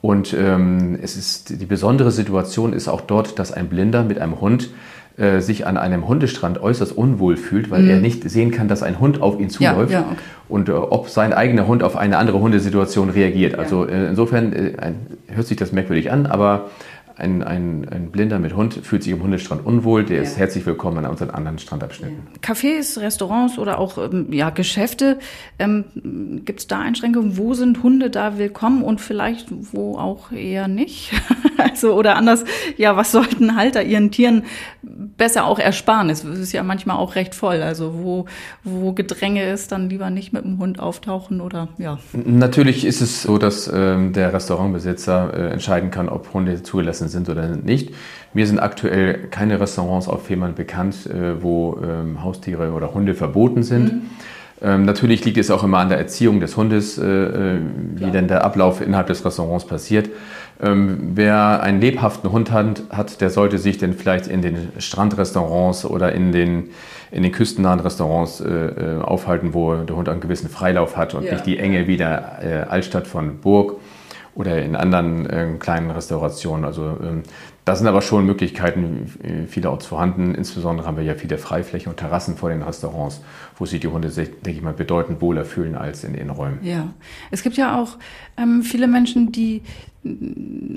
Und 0.00 0.34
ähm, 0.34 0.98
es 1.00 1.16
ist, 1.16 1.60
die 1.60 1.66
besondere 1.66 2.12
Situation 2.12 2.72
ist 2.72 2.88
auch 2.88 3.02
dort, 3.02 3.38
dass 3.38 3.52
ein 3.52 3.68
Blinder 3.68 4.04
mit 4.04 4.18
einem 4.18 4.40
Hund 4.40 4.70
äh, 5.16 5.40
sich 5.40 5.66
an 5.66 5.76
einem 5.76 6.08
Hundestrand 6.08 6.60
äußerst 6.60 6.96
unwohl 6.96 7.36
fühlt, 7.36 7.70
weil 7.70 7.82
mhm. 7.82 7.90
er 7.90 7.96
nicht 7.98 8.28
sehen 8.30 8.50
kann, 8.50 8.68
dass 8.68 8.82
ein 8.82 8.98
Hund 8.98 9.20
auf 9.20 9.38
ihn 9.38 9.50
zuläuft 9.50 9.92
ja, 9.92 10.00
ja, 10.00 10.06
okay. 10.06 10.16
und 10.48 10.68
äh, 10.68 10.72
ob 10.72 11.08
sein 11.08 11.32
eigener 11.32 11.66
Hund 11.66 11.82
auf 11.82 11.96
eine 11.96 12.16
andere 12.16 12.40
Hundesituation 12.40 13.10
reagiert. 13.10 13.58
Also 13.58 13.86
äh, 13.86 14.08
insofern 14.08 14.52
äh, 14.52 14.92
hört 15.28 15.46
sich 15.46 15.56
das 15.56 15.72
merkwürdig 15.72 16.10
an, 16.10 16.26
aber 16.26 16.70
ein, 17.22 17.42
ein, 17.44 17.88
ein, 17.88 18.10
Blinder 18.10 18.40
mit 18.40 18.56
Hund 18.56 18.74
fühlt 18.74 19.04
sich 19.04 19.12
im 19.12 19.22
Hundestrand 19.22 19.64
unwohl, 19.64 20.04
der 20.04 20.16
ja. 20.16 20.22
ist 20.24 20.36
herzlich 20.36 20.66
willkommen 20.66 21.04
an 21.04 21.10
unseren 21.10 21.30
anderen 21.30 21.58
Strandabschnitten. 21.58 22.16
Ja. 22.34 22.52
Cafés, 22.52 23.00
Restaurants 23.00 23.58
oder 23.58 23.78
auch 23.78 23.96
ähm, 23.96 24.32
ja, 24.32 24.50
Geschäfte, 24.50 25.18
ähm, 25.60 25.84
gibt 26.44 26.60
es 26.60 26.66
da 26.66 26.80
Einschränkungen? 26.80 27.36
Wo 27.38 27.54
sind 27.54 27.82
Hunde 27.84 28.10
da 28.10 28.38
willkommen 28.38 28.82
und 28.82 29.00
vielleicht 29.00 29.46
wo 29.72 29.96
auch 29.96 30.32
eher 30.32 30.66
nicht? 30.66 31.12
also 31.58 31.94
oder 31.94 32.16
anders, 32.16 32.44
ja, 32.76 32.96
was 32.96 33.12
sollten 33.12 33.54
Halter 33.54 33.84
ihren 33.84 34.10
Tieren 34.10 34.42
besser 34.82 35.44
auch 35.44 35.60
ersparen? 35.60 36.10
Es 36.10 36.24
ist 36.24 36.52
ja 36.52 36.64
manchmal 36.64 36.96
auch 36.96 37.14
recht 37.14 37.36
voll. 37.36 37.62
Also 37.62 37.94
wo, 38.02 38.26
wo 38.64 38.92
Gedränge 38.92 39.48
ist, 39.48 39.70
dann 39.70 39.88
lieber 39.88 40.10
nicht 40.10 40.32
mit 40.32 40.44
dem 40.44 40.58
Hund 40.58 40.80
auftauchen 40.80 41.40
oder 41.40 41.68
ja. 41.78 42.00
Natürlich 42.14 42.84
ist 42.84 43.00
es 43.00 43.22
so, 43.22 43.38
dass 43.38 43.70
ähm, 43.72 44.12
der 44.12 44.32
Restaurantbesitzer 44.32 45.32
äh, 45.32 45.52
entscheiden 45.52 45.92
kann, 45.92 46.08
ob 46.08 46.34
Hunde 46.34 46.64
zugelassen 46.64 47.11
sind 47.12 47.28
oder 47.28 47.48
nicht. 47.48 47.90
Mir 48.34 48.46
sind 48.46 48.58
aktuell 48.58 49.28
keine 49.30 49.60
Restaurants 49.60 50.08
auf 50.08 50.26
Fehmarn 50.26 50.54
bekannt, 50.54 51.06
äh, 51.06 51.40
wo 51.40 51.78
ähm, 51.82 52.24
Haustiere 52.24 52.72
oder 52.72 52.92
Hunde 52.94 53.14
verboten 53.14 53.62
sind. 53.62 53.92
Mhm. 53.92 54.02
Ähm, 54.62 54.84
natürlich 54.84 55.24
liegt 55.24 55.38
es 55.38 55.50
auch 55.50 55.64
immer 55.64 55.78
an 55.78 55.88
der 55.88 55.98
Erziehung 55.98 56.38
des 56.38 56.56
Hundes, 56.56 56.96
äh, 56.96 57.04
äh 57.04 57.58
wie 57.96 58.10
denn 58.10 58.28
der 58.28 58.44
Ablauf 58.44 58.80
innerhalb 58.80 59.08
des 59.08 59.24
Restaurants 59.24 59.66
passiert. 59.66 60.08
Ähm, 60.62 61.12
wer 61.14 61.62
einen 61.62 61.80
lebhaften 61.80 62.30
Hund 62.30 62.52
hat, 62.52 62.84
hat, 62.90 63.20
der 63.20 63.30
sollte 63.30 63.58
sich 63.58 63.78
denn 63.78 63.94
vielleicht 63.94 64.28
in 64.28 64.40
den 64.40 64.68
Strandrestaurants 64.78 65.84
oder 65.84 66.12
in 66.12 66.30
den, 66.30 66.70
in 67.10 67.24
den 67.24 67.32
küstennahen 67.32 67.80
Restaurants 67.80 68.40
äh 68.40 69.00
aufhalten, 69.02 69.52
wo 69.52 69.74
der 69.74 69.96
Hund 69.96 70.08
einen 70.08 70.20
gewissen 70.20 70.48
Freilauf 70.48 70.96
hat 70.96 71.14
und 71.14 71.24
ja. 71.24 71.32
nicht 71.32 71.46
die 71.46 71.58
Enge 71.58 71.88
wie 71.88 71.96
der 71.96 72.38
äh, 72.42 72.70
Altstadt 72.70 73.08
von 73.08 73.38
Burg 73.40 73.80
oder 74.34 74.62
in 74.62 74.76
anderen 74.76 75.26
äh, 75.26 75.56
kleinen 75.58 75.90
Restaurationen. 75.90 76.64
Also 76.64 76.96
ähm, 77.02 77.22
da 77.64 77.76
sind 77.76 77.86
aber 77.86 78.02
schon 78.02 78.26
Möglichkeiten 78.26 79.12
äh, 79.22 79.46
vielerorts 79.46 79.86
vorhanden. 79.86 80.34
Insbesondere 80.34 80.86
haben 80.86 80.96
wir 80.96 81.04
ja 81.04 81.14
viele 81.14 81.38
Freiflächen 81.38 81.90
und 81.90 81.98
Terrassen 81.98 82.36
vor 82.36 82.50
den 82.50 82.62
Restaurants, 82.62 83.20
wo 83.56 83.66
sich 83.66 83.80
die 83.80 83.88
Hunde 83.88 84.08
denke 84.08 84.50
ich 84.50 84.62
mal, 84.62 84.72
bedeutend 84.72 85.20
wohler 85.20 85.44
fühlen 85.44 85.76
als 85.76 86.02
in 86.02 86.14
Innenräumen. 86.14 86.58
Ja, 86.62 86.92
es 87.30 87.42
gibt 87.42 87.56
ja 87.56 87.78
auch 87.80 87.98
ähm, 88.36 88.62
viele 88.62 88.88
Menschen, 88.88 89.32
die 89.32 89.62
äh, 90.04 90.08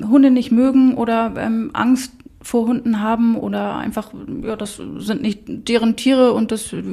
Hunde 0.03 0.31
nicht 0.31 0.51
mögen 0.51 0.95
oder 0.95 1.33
ähm, 1.37 1.71
Angst 1.73 2.11
vor 2.45 2.67
Hunden 2.67 3.01
haben 3.01 3.35
oder 3.35 3.77
einfach, 3.77 4.11
ja, 4.43 4.55
das 4.55 4.79
sind 4.97 5.23
nicht 5.23 5.39
deren 5.47 5.95
Tiere 5.95 6.33
und 6.33 6.51
das 6.51 6.71
äh, 6.73 6.83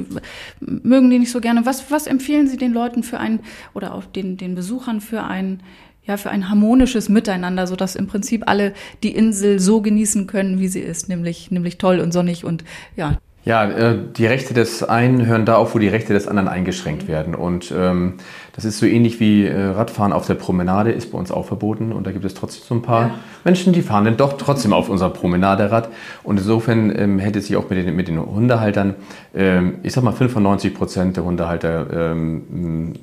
mögen 0.59 1.11
die 1.11 1.19
nicht 1.19 1.31
so 1.31 1.41
gerne. 1.41 1.67
Was, 1.67 1.91
was 1.91 2.07
empfehlen 2.07 2.47
Sie 2.47 2.57
den 2.57 2.73
Leuten 2.73 3.03
für 3.03 3.19
ein 3.19 3.41
oder 3.75 3.93
auch 3.93 4.05
den, 4.05 4.37
den 4.37 4.55
Besuchern 4.55 4.99
für 4.99 5.21
ein 5.21 5.61
ja, 6.05 6.17
für 6.17 6.29
ein 6.29 6.49
harmonisches 6.49 7.09
Miteinander, 7.09 7.67
so 7.67 7.75
dass 7.75 7.95
im 7.95 8.07
Prinzip 8.07 8.43
alle 8.47 8.73
die 9.03 9.15
Insel 9.15 9.59
so 9.59 9.81
genießen 9.81 10.27
können, 10.27 10.59
wie 10.59 10.67
sie 10.67 10.81
ist, 10.81 11.09
nämlich, 11.09 11.51
nämlich 11.51 11.77
toll 11.77 11.99
und 11.99 12.11
sonnig 12.11 12.43
und 12.45 12.63
ja. 12.95 13.17
Ja, 13.45 13.65
äh, 13.65 13.97
die 14.15 14.25
Rechte 14.25 14.53
des 14.53 14.83
einen 14.83 15.25
hören 15.25 15.45
da 15.45 15.57
auf, 15.57 15.75
wo 15.75 15.79
die 15.79 15.89
Rechte 15.89 16.13
des 16.13 16.29
anderen 16.29 16.47
eingeschränkt 16.47 17.09
werden. 17.09 17.35
Und 17.35 17.73
ähm, 17.77 18.13
das 18.53 18.63
ist 18.63 18.79
so 18.79 18.85
ähnlich 18.85 19.19
wie 19.19 19.45
äh, 19.45 19.61
Radfahren 19.61 20.13
auf 20.13 20.25
der 20.25 20.35
Promenade, 20.35 20.93
ist 20.93 21.11
bei 21.11 21.17
uns 21.17 21.29
auch 21.29 21.45
verboten. 21.45 21.91
Und 21.91 22.07
da 22.07 22.13
gibt 22.13 22.23
es 22.23 22.35
trotzdem 22.35 22.63
so 22.65 22.75
ein 22.75 22.81
paar 22.81 23.07
ja. 23.07 23.15
Menschen, 23.43 23.73
die 23.73 23.81
fahren 23.81 24.05
dann 24.05 24.15
doch 24.15 24.37
trotzdem 24.37 24.71
auf 24.71 24.87
unser 24.87 25.09
Promenaderad. 25.09 25.89
Und 26.23 26.37
insofern 26.37 26.93
ähm, 26.97 27.19
hätte 27.19 27.41
sich 27.41 27.57
auch 27.57 27.69
mit 27.69 27.85
den, 27.85 27.93
mit 27.93 28.07
den 28.07 28.25
Hundehaltern, 28.25 28.95
ähm, 29.35 29.75
ich 29.83 29.91
sag 29.91 30.05
mal 30.05 30.13
95 30.13 30.73
Prozent 30.73 31.17
der 31.17 31.25
Hundehalter 31.25 32.11
ähm, 32.11 32.93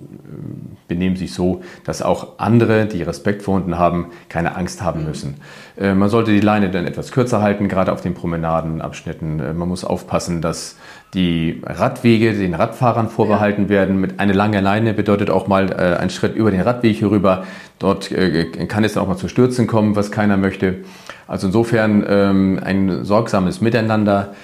benehmen 0.91 1.17
sich 1.17 1.33
so, 1.33 1.63
dass 1.85 2.03
auch 2.03 2.39
andere, 2.39 2.85
die 2.85 3.03
Respekt 3.03 3.43
vor 3.43 3.55
Hunden 3.55 3.79
haben, 3.79 4.09
keine 4.29 4.57
Angst 4.57 4.83
haben 4.83 5.05
müssen. 5.05 5.37
Äh, 5.79 5.95
man 5.95 6.11
sollte 6.11 6.33
die 6.33 6.41
Leine 6.41 6.71
dann 6.71 6.87
etwas 6.87 7.13
kürzer 7.13 7.41
halten, 7.41 7.69
gerade 7.69 7.93
auf 7.93 8.03
den 8.03 8.13
Promenadenabschnitten. 8.13 9.41
Äh, 9.41 9.55
man 9.55 9.69
muss 9.69 9.85
aufpassen, 9.85 10.43
dass 10.43 10.77
die 11.15 11.63
Radwege 11.65 12.35
den 12.35 12.55
Radfahrern 12.55 13.09
vorbehalten 13.09 13.69
werden. 13.69 14.01
Mit 14.01 14.21
einer 14.21 14.35
langen 14.35 14.63
Leine 14.63 14.93
bedeutet 14.93 15.31
auch 15.31 15.47
mal 15.47 15.71
äh, 15.71 15.97
ein 15.97 16.11
Schritt 16.11 16.35
über 16.35 16.51
den 16.51 16.61
Radweg 16.61 16.97
hierüber. 16.97 17.45
Dort 17.79 18.13
äh, 18.13 18.45
kann 18.67 18.85
es 18.85 18.93
dann 18.93 19.05
auch 19.05 19.09
mal 19.09 19.17
zu 19.17 19.29
Stürzen 19.29 19.67
kommen, 19.67 19.97
was 19.97 20.11
keiner 20.11 20.37
möchte. 20.37 20.81
Also 21.27 21.47
insofern 21.47 22.05
ähm, 22.09 22.61
ein 22.63 23.05
sorgsames 23.05 23.61
Miteinander 23.61 24.35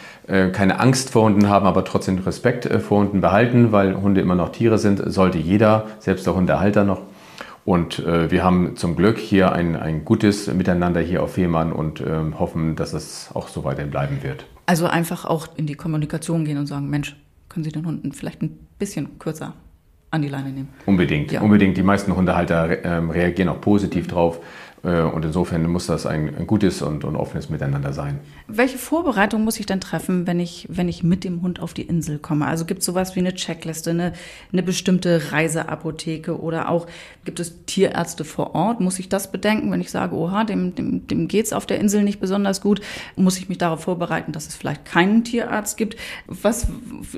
keine 0.50 0.80
Angst 0.80 1.10
vor 1.10 1.24
Hunden 1.24 1.48
haben, 1.48 1.66
aber 1.66 1.84
trotzdem 1.84 2.18
Respekt 2.18 2.66
äh, 2.66 2.80
vor 2.80 3.00
Hunden 3.00 3.20
behalten, 3.20 3.72
weil 3.72 4.00
Hunde 4.00 4.20
immer 4.20 4.34
noch 4.34 4.50
Tiere 4.50 4.78
sind, 4.78 5.02
sollte 5.06 5.38
jeder, 5.38 5.86
selbst 5.98 6.26
der 6.26 6.34
Hundehalter 6.34 6.84
noch. 6.84 7.02
Und 7.64 7.98
äh, 7.98 8.30
wir 8.30 8.44
haben 8.44 8.76
zum 8.76 8.94
Glück 8.94 9.18
hier 9.18 9.52
ein, 9.52 9.74
ein 9.74 10.04
gutes 10.04 10.46
Miteinander 10.46 11.00
hier 11.00 11.22
auf 11.22 11.34
Fehmarn 11.34 11.72
und 11.72 12.00
äh, 12.00 12.20
hoffen, 12.38 12.76
dass 12.76 12.92
es 12.92 13.30
auch 13.34 13.48
so 13.48 13.64
weiterhin 13.64 13.90
bleiben 13.90 14.22
wird. 14.22 14.46
Also 14.66 14.86
einfach 14.86 15.24
auch 15.24 15.48
in 15.56 15.66
die 15.66 15.74
Kommunikation 15.74 16.44
gehen 16.44 16.58
und 16.58 16.66
sagen, 16.66 16.88
Mensch, 16.88 17.16
können 17.48 17.64
Sie 17.64 17.72
den 17.72 17.84
Hunden 17.84 18.12
vielleicht 18.12 18.42
ein 18.42 18.58
bisschen 18.78 19.18
kürzer 19.18 19.54
an 20.10 20.22
die 20.22 20.28
Leine 20.28 20.50
nehmen? 20.50 20.68
Unbedingt, 20.86 21.32
ja. 21.32 21.40
unbedingt. 21.40 21.76
Die 21.76 21.82
meisten 21.82 22.14
Hundehalter 22.14 22.84
äh, 22.84 22.88
reagieren 22.98 23.48
auch 23.48 23.60
positiv 23.60 24.06
drauf. 24.06 24.40
Äh, 24.84 25.02
und 25.02 25.24
insofern 25.24 25.66
muss 25.66 25.86
das 25.86 26.06
ein, 26.06 26.34
ein 26.36 26.46
gutes 26.46 26.82
und, 26.82 27.04
und, 27.04 27.16
offenes 27.16 27.50
Miteinander 27.50 27.92
sein. 27.92 28.20
Welche 28.46 28.78
Vorbereitung 28.78 29.44
muss 29.44 29.58
ich 29.58 29.66
denn 29.66 29.80
treffen, 29.80 30.26
wenn 30.26 30.40
ich, 30.40 30.66
wenn 30.70 30.88
ich 30.88 31.02
mit 31.02 31.24
dem 31.24 31.42
Hund 31.42 31.60
auf 31.60 31.74
die 31.74 31.82
Insel 31.82 32.18
komme? 32.18 32.46
Also 32.46 32.64
gibt 32.64 32.80
es 32.80 32.86
sowas 32.86 33.16
wie 33.16 33.20
eine 33.20 33.34
Checkliste, 33.34 33.90
eine, 33.90 34.12
eine 34.52 34.62
bestimmte 34.62 35.32
Reiseapotheke 35.32 36.40
oder 36.40 36.68
auch 36.68 36.86
gibt 37.24 37.40
es 37.40 37.64
Tierärzte 37.66 38.24
vor 38.24 38.54
Ort? 38.54 38.80
Muss 38.80 38.98
ich 38.98 39.08
das 39.08 39.32
bedenken, 39.32 39.70
wenn 39.72 39.80
ich 39.80 39.90
sage, 39.90 40.14
oha, 40.14 40.44
dem, 40.44 40.74
dem, 40.74 41.06
dem 41.06 41.28
geht 41.28 41.46
es 41.46 41.52
auf 41.52 41.66
der 41.66 41.80
Insel 41.80 42.02
nicht 42.02 42.20
besonders 42.20 42.60
gut? 42.60 42.80
Muss 43.16 43.38
ich 43.38 43.48
mich 43.48 43.58
darauf 43.58 43.82
vorbereiten, 43.82 44.32
dass 44.32 44.46
es 44.46 44.54
vielleicht 44.54 44.84
keinen 44.84 45.24
Tierarzt 45.24 45.76
gibt? 45.76 45.96
Was, 46.26 46.68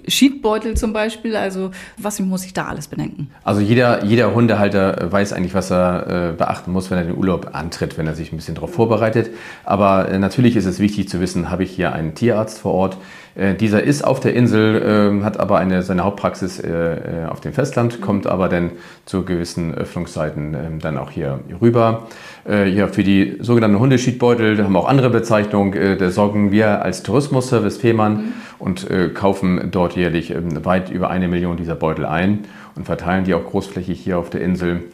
Schiedbeutel 0.07 0.77
zum 0.77 0.93
Beispiel, 0.93 1.37
also 1.37 1.71
was 1.97 2.19
muss 2.21 2.45
ich 2.45 2.55
da 2.55 2.67
alles 2.67 2.89
bedenken? 2.89 3.31
Also 3.45 3.61
jeder, 3.61 4.05
jeder 4.05 4.35
Hundehalter 4.35 5.11
weiß 5.11 5.33
eigentlich, 5.33 5.55
was 5.55 5.71
er 5.71 6.31
äh, 6.31 6.33
beachten 6.33 6.73
muss, 6.73 6.91
wenn 6.91 6.99
er 6.99 7.05
den 7.05 7.17
Urlaub 7.17 7.48
antritt, 7.53 7.99
wenn 7.99 8.07
er 8.07 8.15
sich 8.15 8.33
ein 8.33 8.37
bisschen 8.37 8.55
darauf 8.55 8.73
vorbereitet. 8.73 9.31
Aber 9.65 10.09
äh, 10.09 10.19
natürlich 10.19 10.57
ist 10.57 10.67
es 10.67 10.79
wichtig 10.79 11.09
zu 11.09 11.21
wissen, 11.21 11.51
habe 11.51 11.65
ich 11.65 11.71
hier 11.71 11.93
einen 11.93 12.15
Tierarzt 12.15 12.59
vor 12.59 12.75
Ort. 12.75 12.97
Äh, 13.39 13.55
dieser 13.55 13.83
ist 13.85 14.05
auf 14.05 14.19
der 14.21 14.35
Insel, 14.35 15.21
äh, 15.21 15.25
hat 15.25 15.39
aber 15.39 15.59
eine, 15.59 15.83
seine 15.83 16.05
Hauptpraxis 16.05 16.59
äh, 16.59 17.27
auf 17.29 17.41
dem 17.41 17.53
Festland, 17.53 18.01
kommt 18.01 18.27
aber 18.27 18.49
dann 18.49 18.73
zu 19.05 19.25
gewissen 19.25 19.75
Öffnungszeiten 19.75 20.55
ähm, 20.55 20.79
dann 20.81 20.99
auch 20.99 21.11
hier 21.11 21.41
rüber. 21.61 22.09
Ja, 22.49 22.87
für 22.87 23.05
die 23.05 23.37
sogenannten 23.41 23.79
Hundeschiedbeutel, 23.79 24.65
haben 24.65 24.73
wir 24.73 24.79
auch 24.79 24.89
andere 24.89 25.11
Bezeichnungen, 25.11 25.99
da 25.99 26.11
sorgen 26.11 26.51
wir 26.51 26.81
als 26.81 27.03
Tourismusservice 27.03 27.77
Fehmarn 27.77 28.15
mhm. 28.15 28.33
und 28.59 28.87
kaufen 29.13 29.69
dort 29.71 29.97
jährlich 29.97 30.31
ähm, 30.31 30.65
weit 30.65 30.89
über 30.89 31.11
eine 31.11 31.29
Million 31.29 31.59
dieser 31.59 31.75
Beutel 31.75 32.07
ein 32.07 32.47
und 32.75 32.87
verteilen 32.87 33.25
die 33.25 33.35
auch 33.35 33.45
großflächig 33.45 34.01
hier 34.01 34.19
auf 34.19 34.31
der 34.31 34.41
Insel. 34.41 34.85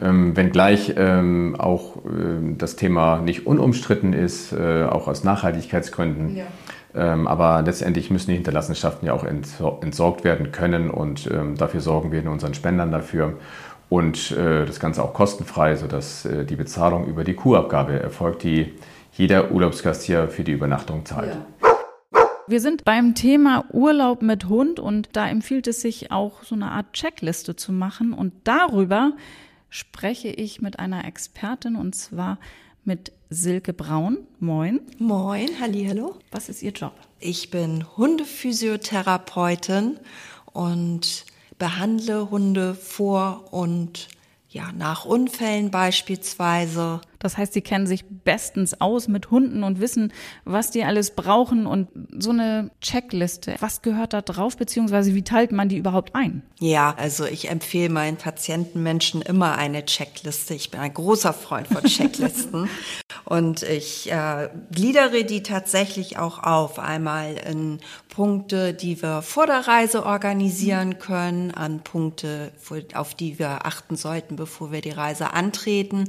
Ähm, 0.00 0.36
wenngleich 0.36 0.94
ähm, 0.96 1.54
auch 1.58 2.04
äh, 2.04 2.54
das 2.58 2.76
Thema 2.76 3.20
nicht 3.20 3.46
unumstritten 3.46 4.12
ist, 4.12 4.52
äh, 4.52 4.84
auch 4.84 5.06
aus 5.06 5.22
Nachhaltigkeitsgründen. 5.22 6.36
Ja. 6.36 6.44
Ähm, 6.94 7.26
aber 7.26 7.62
letztendlich 7.62 8.10
müssen 8.10 8.30
die 8.30 8.36
Hinterlassenschaften 8.36 9.06
ja 9.06 9.14
auch 9.14 9.24
entsorgt 9.24 10.24
werden 10.24 10.52
können 10.52 10.90
und 10.90 11.28
ähm, 11.30 11.56
dafür 11.56 11.80
sorgen 11.80 12.12
wir 12.12 12.20
in 12.20 12.28
unseren 12.28 12.54
Spendern 12.54 12.90
dafür. 12.92 13.34
Und 13.88 14.30
äh, 14.32 14.64
das 14.64 14.80
Ganze 14.80 15.02
auch 15.02 15.12
kostenfrei, 15.12 15.76
sodass 15.76 16.24
äh, 16.24 16.44
die 16.44 16.56
Bezahlung 16.56 17.06
über 17.06 17.22
die 17.22 17.34
Kuhabgabe 17.34 18.00
erfolgt, 18.00 18.42
die 18.42 18.72
jeder 19.12 19.52
Urlaubsgast 19.52 20.02
hier 20.02 20.28
für 20.28 20.42
die 20.42 20.52
Übernachtung 20.52 21.04
zahlt. 21.04 21.34
Ja. 21.34 21.70
Wir 22.46 22.60
sind 22.60 22.84
beim 22.84 23.14
Thema 23.14 23.64
Urlaub 23.72 24.20
mit 24.20 24.48
Hund 24.48 24.78
und 24.78 25.16
da 25.16 25.26
empfiehlt 25.28 25.66
es 25.66 25.80
sich 25.80 26.12
auch 26.12 26.42
so 26.42 26.54
eine 26.54 26.70
Art 26.72 26.92
Checkliste 26.92 27.56
zu 27.56 27.72
machen 27.72 28.12
und 28.12 28.34
darüber 28.44 29.12
spreche 29.74 30.28
ich 30.28 30.62
mit 30.62 30.78
einer 30.78 31.04
Expertin 31.04 31.74
und 31.74 31.96
zwar 31.96 32.38
mit 32.84 33.10
Silke 33.28 33.72
Braun. 33.72 34.18
Moin. 34.38 34.78
Moin, 34.98 35.48
hallo. 35.60 36.14
Was 36.30 36.48
ist 36.48 36.62
Ihr 36.62 36.70
Job? 36.70 36.92
Ich 37.18 37.50
bin 37.50 37.84
Hundephysiotherapeutin 37.96 39.98
und 40.52 41.24
behandle 41.58 42.30
Hunde 42.30 42.76
vor 42.76 43.52
und 43.52 44.06
ja, 44.48 44.70
nach 44.70 45.06
Unfällen 45.06 45.72
beispielsweise. 45.72 47.00
Das 47.24 47.38
heißt, 47.38 47.54
sie 47.54 47.62
kennen 47.62 47.86
sich 47.86 48.04
bestens 48.04 48.82
aus 48.82 49.08
mit 49.08 49.30
Hunden 49.30 49.64
und 49.64 49.80
wissen, 49.80 50.12
was 50.44 50.70
die 50.70 50.84
alles 50.84 51.12
brauchen 51.12 51.66
und 51.66 51.88
so 52.18 52.32
eine 52.32 52.70
Checkliste. 52.82 53.54
Was 53.60 53.80
gehört 53.80 54.12
da 54.12 54.20
drauf, 54.20 54.58
beziehungsweise 54.58 55.14
wie 55.14 55.22
teilt 55.22 55.50
man 55.50 55.70
die 55.70 55.78
überhaupt 55.78 56.14
ein? 56.14 56.42
Ja, 56.60 56.94
also 56.98 57.24
ich 57.24 57.48
empfehle 57.48 57.88
meinen 57.88 58.18
Patientenmenschen 58.18 59.22
immer 59.22 59.56
eine 59.56 59.86
Checkliste. 59.86 60.52
Ich 60.52 60.70
bin 60.70 60.80
ein 60.80 60.92
großer 60.92 61.32
Freund 61.32 61.66
von 61.66 61.84
Checklisten 61.84 62.68
und 63.24 63.62
ich 63.62 64.12
äh, 64.12 64.50
gliedere 64.70 65.24
die 65.24 65.42
tatsächlich 65.42 66.18
auch 66.18 66.42
auf. 66.42 66.78
Einmal 66.78 67.36
in 67.36 67.80
Punkte, 68.14 68.74
die 68.74 69.02
wir 69.02 69.22
vor 69.22 69.46
der 69.46 69.66
Reise 69.66 70.06
organisieren 70.06 71.00
können, 71.00 71.50
an 71.50 71.80
Punkte, 71.80 72.52
auf 72.94 73.14
die 73.14 73.40
wir 73.40 73.66
achten 73.66 73.96
sollten, 73.96 74.36
bevor 74.36 74.70
wir 74.70 74.80
die 74.80 74.90
Reise 74.90 75.32
antreten 75.32 76.06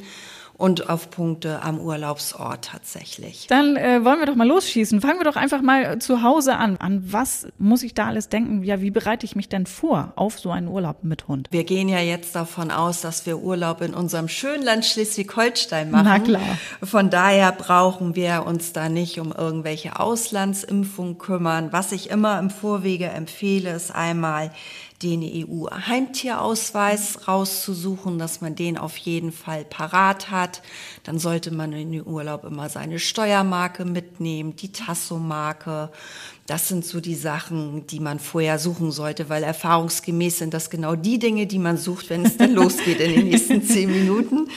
und 0.58 0.90
auf 0.90 1.10
Punkte 1.10 1.62
am 1.64 1.80
Urlaubsort 1.80 2.66
tatsächlich. 2.66 3.48
Dann 3.48 3.76
äh, 3.76 4.04
wollen 4.06 4.20
wir 4.20 4.26
doch 4.26 4.36
mal 4.36 4.48
losschießen. 4.48 5.02
Fangen 5.02 5.20
wir 5.20 5.26
doch 5.26 5.36
einfach 5.36 5.62
mal 5.62 6.00
zu 6.00 6.22
Hause 6.22 6.56
an. 6.56 6.78
An 6.78 7.04
was 7.12 7.48
muss 7.58 7.84
ich 7.84 7.94
da 7.94 8.08
alles 8.08 8.30
denken? 8.30 8.64
Ja, 8.64 8.82
wie 8.82 8.92
bereite 8.92 9.26
ich 9.26 9.36
mich 9.36 9.50
denn 9.50 9.66
vor 9.66 10.14
auf 10.16 10.40
so 10.40 10.52
einen 10.52 10.68
Urlaub 10.68 11.04
mit 11.04 11.28
Hund? 11.28 11.50
Wir 11.52 11.66
gehen 11.66 11.90
ja 11.90 12.00
jetzt 12.00 12.36
davon 12.36 12.72
aus, 12.72 13.02
dass 13.02 13.26
wir 13.26 13.40
Urlaub 13.40 13.82
in 13.82 13.94
unserem 13.94 14.30
schönen 14.30 14.64
Land 14.64 14.86
Schleswig-Holstein 14.86 15.92
machen. 15.92 16.06
Na 16.06 16.20
klar. 16.20 16.58
Von 16.82 17.10
daher 17.10 17.52
brauchen 17.52 18.16
wir 18.16 18.46
uns 18.46 18.72
da 18.72 18.88
nicht 18.88 19.20
um 19.20 19.34
irgendwelche 19.34 20.00
Auslandsimpfungen 20.00 21.18
kümmern. 21.18 21.70
Was 21.72 21.92
ich 21.96 22.10
immer 22.10 22.40
im 22.40 22.50
Vorwege 22.50 23.06
empfehle, 23.06 23.74
ist 23.74 23.94
einmal 23.94 24.52
den 25.04 25.22
EU-Heimtierausweis 25.24 27.28
rauszusuchen, 27.28 28.18
dass 28.18 28.40
man 28.40 28.56
den 28.56 28.78
auf 28.78 28.96
jeden 28.98 29.32
Fall 29.32 29.66
parat 29.66 30.32
hat. 30.32 30.62
Dann 31.04 31.20
sollte 31.20 31.54
man 31.54 31.74
in 31.74 31.92
den 31.92 32.08
Urlaub 32.08 32.46
immer 32.46 32.70
seine 32.70 33.00
Steuermarke 33.00 33.84
mitnehmen, 33.84 34.56
die 34.56 34.72
Tasso-Marke. 34.72 35.90
Das 36.48 36.70
sind 36.70 36.86
so 36.86 37.02
die 37.02 37.16
Sachen, 37.16 37.86
die 37.88 38.00
man 38.00 38.20
vorher 38.20 38.58
suchen 38.58 38.92
sollte, 38.92 39.30
weil 39.30 39.44
erfahrungsgemäß 39.44 40.40
sind 40.40 40.54
das 40.54 40.70
genau 40.70 40.96
die 40.96 41.20
Dinge, 41.20 41.46
die 41.46 41.60
man 41.60 41.78
sucht, 41.78 42.10
wenn 42.10 42.26
es 42.26 42.38
dann 42.38 42.54
losgeht 42.54 43.00
in 43.00 43.14
den 43.14 43.28
nächsten 43.28 43.64
zehn 43.64 43.92
Minuten. 43.92 44.48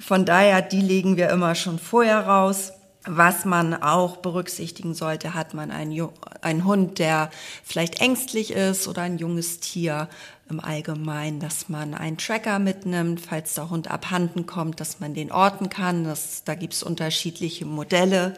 Von 0.00 0.24
daher, 0.24 0.60
die 0.60 0.80
legen 0.80 1.16
wir 1.16 1.30
immer 1.30 1.54
schon 1.54 1.78
vorher 1.78 2.26
raus. 2.26 2.72
Was 3.06 3.44
man 3.44 3.74
auch 3.74 4.18
berücksichtigen 4.18 4.94
sollte, 4.94 5.34
hat 5.34 5.52
man 5.52 5.70
einen, 5.70 6.08
einen 6.40 6.64
Hund, 6.64 6.98
der 6.98 7.30
vielleicht 7.62 8.00
ängstlich 8.00 8.52
ist 8.52 8.88
oder 8.88 9.02
ein 9.02 9.18
junges 9.18 9.60
Tier 9.60 10.08
im 10.48 10.60
Allgemeinen, 10.60 11.38
dass 11.38 11.68
man 11.68 11.94
einen 11.94 12.16
Tracker 12.16 12.58
mitnimmt, 12.58 13.20
falls 13.20 13.54
der 13.54 13.68
Hund 13.68 13.90
abhanden 13.90 14.46
kommt, 14.46 14.80
dass 14.80 15.00
man 15.00 15.12
den 15.12 15.32
orten 15.32 15.68
kann. 15.68 16.04
Das, 16.04 16.44
da 16.44 16.54
gibt's 16.54 16.82
unterschiedliche 16.82 17.66
Modelle, 17.66 18.34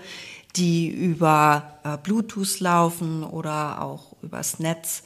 die 0.56 0.88
über 0.88 1.78
äh, 1.84 1.96
Bluetooth 1.98 2.58
laufen 2.60 3.22
oder 3.22 3.82
auch 3.82 4.15
übers 4.26 4.58
Netz. 4.58 5.02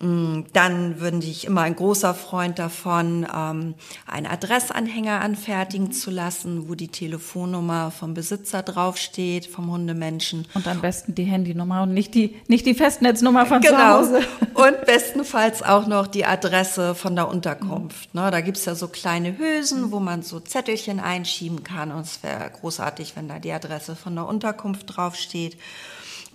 Mm, 0.00 0.40
dann 0.52 1.00
würde 1.00 1.18
ich 1.18 1.44
immer 1.44 1.60
ein 1.60 1.76
großer 1.76 2.14
Freund 2.14 2.58
davon, 2.58 3.26
ähm, 3.32 3.74
einen 4.06 4.26
Adressanhänger 4.26 5.20
anfertigen 5.20 5.92
zu 5.92 6.10
lassen, 6.10 6.68
wo 6.68 6.74
die 6.74 6.88
Telefonnummer 6.88 7.92
vom 7.92 8.12
Besitzer 8.12 8.62
draufsteht, 8.62 9.46
vom 9.46 9.70
Hundemenschen. 9.70 10.48
Und 10.54 10.66
am 10.66 10.80
besten 10.80 11.14
die 11.14 11.24
Handynummer 11.24 11.82
und 11.84 11.94
nicht 11.94 12.14
die, 12.14 12.36
nicht 12.48 12.66
die 12.66 12.74
Festnetznummer 12.74 13.46
von 13.46 13.60
genau. 13.60 13.76
zu 13.76 13.88
Hause. 13.88 14.20
Und 14.54 14.86
bestenfalls 14.86 15.64
auch 15.64 15.88
noch 15.88 16.06
die 16.06 16.24
Adresse 16.24 16.94
von 16.94 17.16
der 17.16 17.28
Unterkunft. 17.28 18.14
Ne, 18.14 18.30
da 18.30 18.40
gibt's 18.40 18.64
ja 18.66 18.76
so 18.76 18.86
kleine 18.86 19.36
Hülsen, 19.36 19.90
wo 19.90 19.98
man 19.98 20.22
so 20.22 20.38
Zettelchen 20.38 21.00
einschieben 21.00 21.64
kann. 21.64 21.90
Und 21.90 22.02
es 22.02 22.22
wäre 22.22 22.50
großartig, 22.50 23.16
wenn 23.16 23.26
da 23.26 23.40
die 23.40 23.52
Adresse 23.52 23.96
von 23.96 24.14
der 24.14 24.26
Unterkunft 24.26 24.96
draufsteht. 24.96 25.56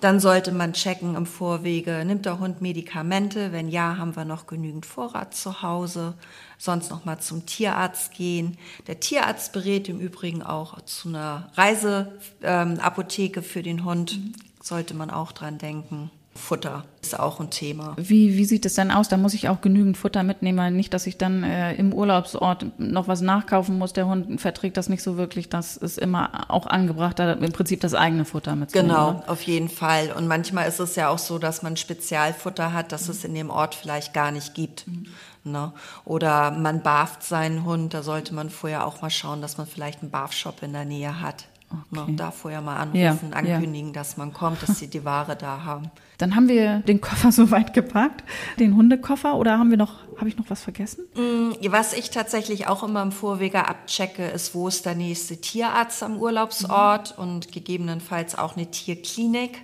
Dann 0.02 0.22
sollte 0.22 0.54
man 0.54 0.72
checken 0.72 1.16
im 1.16 1.26
Vorwege, 1.26 2.06
nimmt 2.06 2.26
der 2.26 2.40
Hund 2.40 2.62
Medikamente? 2.62 3.52
Wenn 3.52 3.68
ja, 3.68 3.98
haben 3.98 4.16
wir 4.16 4.24
noch 4.24 4.48
genügend 4.48 4.86
Vorrat 4.86 5.34
zu 5.34 5.62
Hause. 5.62 6.14
Sonst 6.58 6.90
noch 6.90 7.04
mal 7.04 7.20
zum 7.20 7.46
Tierarzt 7.46 8.14
gehen. 8.14 8.58
Der 8.88 9.02
Tierarzt 9.02 9.52
berät 9.52 9.90
im 9.90 10.00
Übrigen 10.00 10.42
auch 10.42 10.80
zu 10.82 11.10
einer 11.10 11.52
Reiseapotheke 11.56 13.40
ähm, 13.42 13.46
für 13.46 13.62
den 13.62 13.84
Hund. 13.84 14.20
Sollte 14.62 14.94
man 14.94 15.10
auch 15.10 15.34
dran 15.34 15.58
denken. 15.58 16.12
Futter 16.40 16.86
ist 17.02 17.20
auch 17.20 17.40
ein 17.40 17.50
Thema. 17.50 17.94
Wie, 17.98 18.38
wie 18.38 18.46
sieht 18.46 18.66
es 18.66 18.74
denn 18.76 18.92
aus? 18.92 19.10
Da 19.10 19.18
muss 19.18 19.34
ich 19.34 19.50
auch 19.50 19.62
genügend 19.62 19.98
Futter 19.98 20.24
mitnehmen, 20.24 20.76
nicht, 20.76 20.94
dass 20.94 21.06
ich 21.06 21.18
dann 21.18 21.44
äh, 21.44 21.74
im 21.76 21.94
Urlaubsort 21.94 22.66
noch 22.80 23.08
was 23.08 23.22
nachkaufen 23.22 23.78
muss. 23.78 23.94
Der 23.94 24.08
Hund 24.08 24.40
verträgt 24.42 24.78
das 24.78 24.90
nicht 24.90 25.04
so 25.04 25.18
wirklich. 25.18 25.50
Das 25.50 25.78
ist 25.78 26.00
immer 26.00 26.50
auch 26.50 26.66
angebracht, 26.66 27.20
da 27.20 27.34
im 27.34 27.52
Prinzip 27.52 27.82
das 27.82 27.94
eigene 27.94 28.26
Futter 28.26 28.56
mitzunehmen. 28.56 28.90
Genau, 28.90 29.12
ne? 29.12 29.24
auf 29.28 29.42
jeden 29.44 29.70
Fall. 29.70 30.12
Und 30.12 30.28
manchmal 30.28 30.68
ist 30.68 30.80
es 30.80 30.96
ja 30.96 31.10
auch 31.10 31.20
so, 31.20 31.38
dass 31.38 31.62
man 31.62 31.78
Spezialfutter 31.78 32.74
hat, 32.74 32.92
das 32.92 33.06
mhm. 33.06 33.12
es 33.12 33.24
in 33.26 33.34
dem 33.36 33.50
Ort 33.50 33.76
vielleicht 33.76 34.14
gar 34.14 34.32
nicht 34.32 34.56
gibt. 34.56 34.88
Mhm. 34.88 35.06
Ne? 35.44 35.74
Oder 36.06 36.52
man 36.52 36.82
barft 36.82 37.24
seinen 37.24 37.66
Hund, 37.66 37.94
da 37.94 38.02
sollte 38.02 38.34
man 38.34 38.50
vorher 38.50 38.88
auch 38.88 39.02
mal 39.02 39.10
schauen, 39.10 39.42
dass 39.42 39.58
man 39.58 39.68
vielleicht 39.68 40.02
einen 40.02 40.12
Barfshop 40.12 40.64
in 40.64 40.74
der 40.74 40.86
Nähe 40.86 41.22
hat 41.22 41.46
Okay. 41.92 42.16
Da 42.16 42.32
vorher 42.32 42.62
mal 42.62 42.78
anrufen, 42.78 43.30
ja, 43.32 43.38
ankündigen, 43.38 43.90
ja. 43.90 43.94
dass 43.94 44.18
man 44.18 44.34
kommt, 44.34 44.64
dass 44.64 44.80
sie 44.80 44.88
die 44.88 45.06
Ware 45.06 45.36
da 45.36 45.64
haben. 45.64 45.92
Dann 46.18 46.36
haben 46.36 46.48
wir 46.48 46.80
den 46.80 47.00
Koffer 47.00 47.32
soweit 47.32 47.74
gepackt, 47.74 48.24
den 48.60 48.76
Hundekoffer, 48.76 49.36
oder 49.36 49.60
haben 49.60 49.70
wir 49.70 49.78
noch, 49.78 50.00
habe 50.18 50.28
ich 50.28 50.38
noch 50.38 50.50
was 50.50 50.64
vergessen? 50.64 51.06
Mm, 51.16 51.52
was 51.72 51.94
ich 51.94 52.10
tatsächlich 52.10 52.68
auch 52.68 52.84
immer 52.84 53.04
im 53.04 53.12
Vorwege 53.12 53.68
abchecke, 53.68 54.26
ist, 54.28 54.56
wo 54.56 54.68
ist 54.68 54.86
der 54.86 54.96
nächste 54.96 55.38
Tierarzt 55.38 56.02
am 56.02 56.18
Urlaubsort 56.18 57.18
mhm. 57.18 57.24
und 57.24 57.52
gegebenenfalls 57.52 58.38
auch 58.38 58.56
eine 58.56 58.70
Tierklinik. 58.70 59.62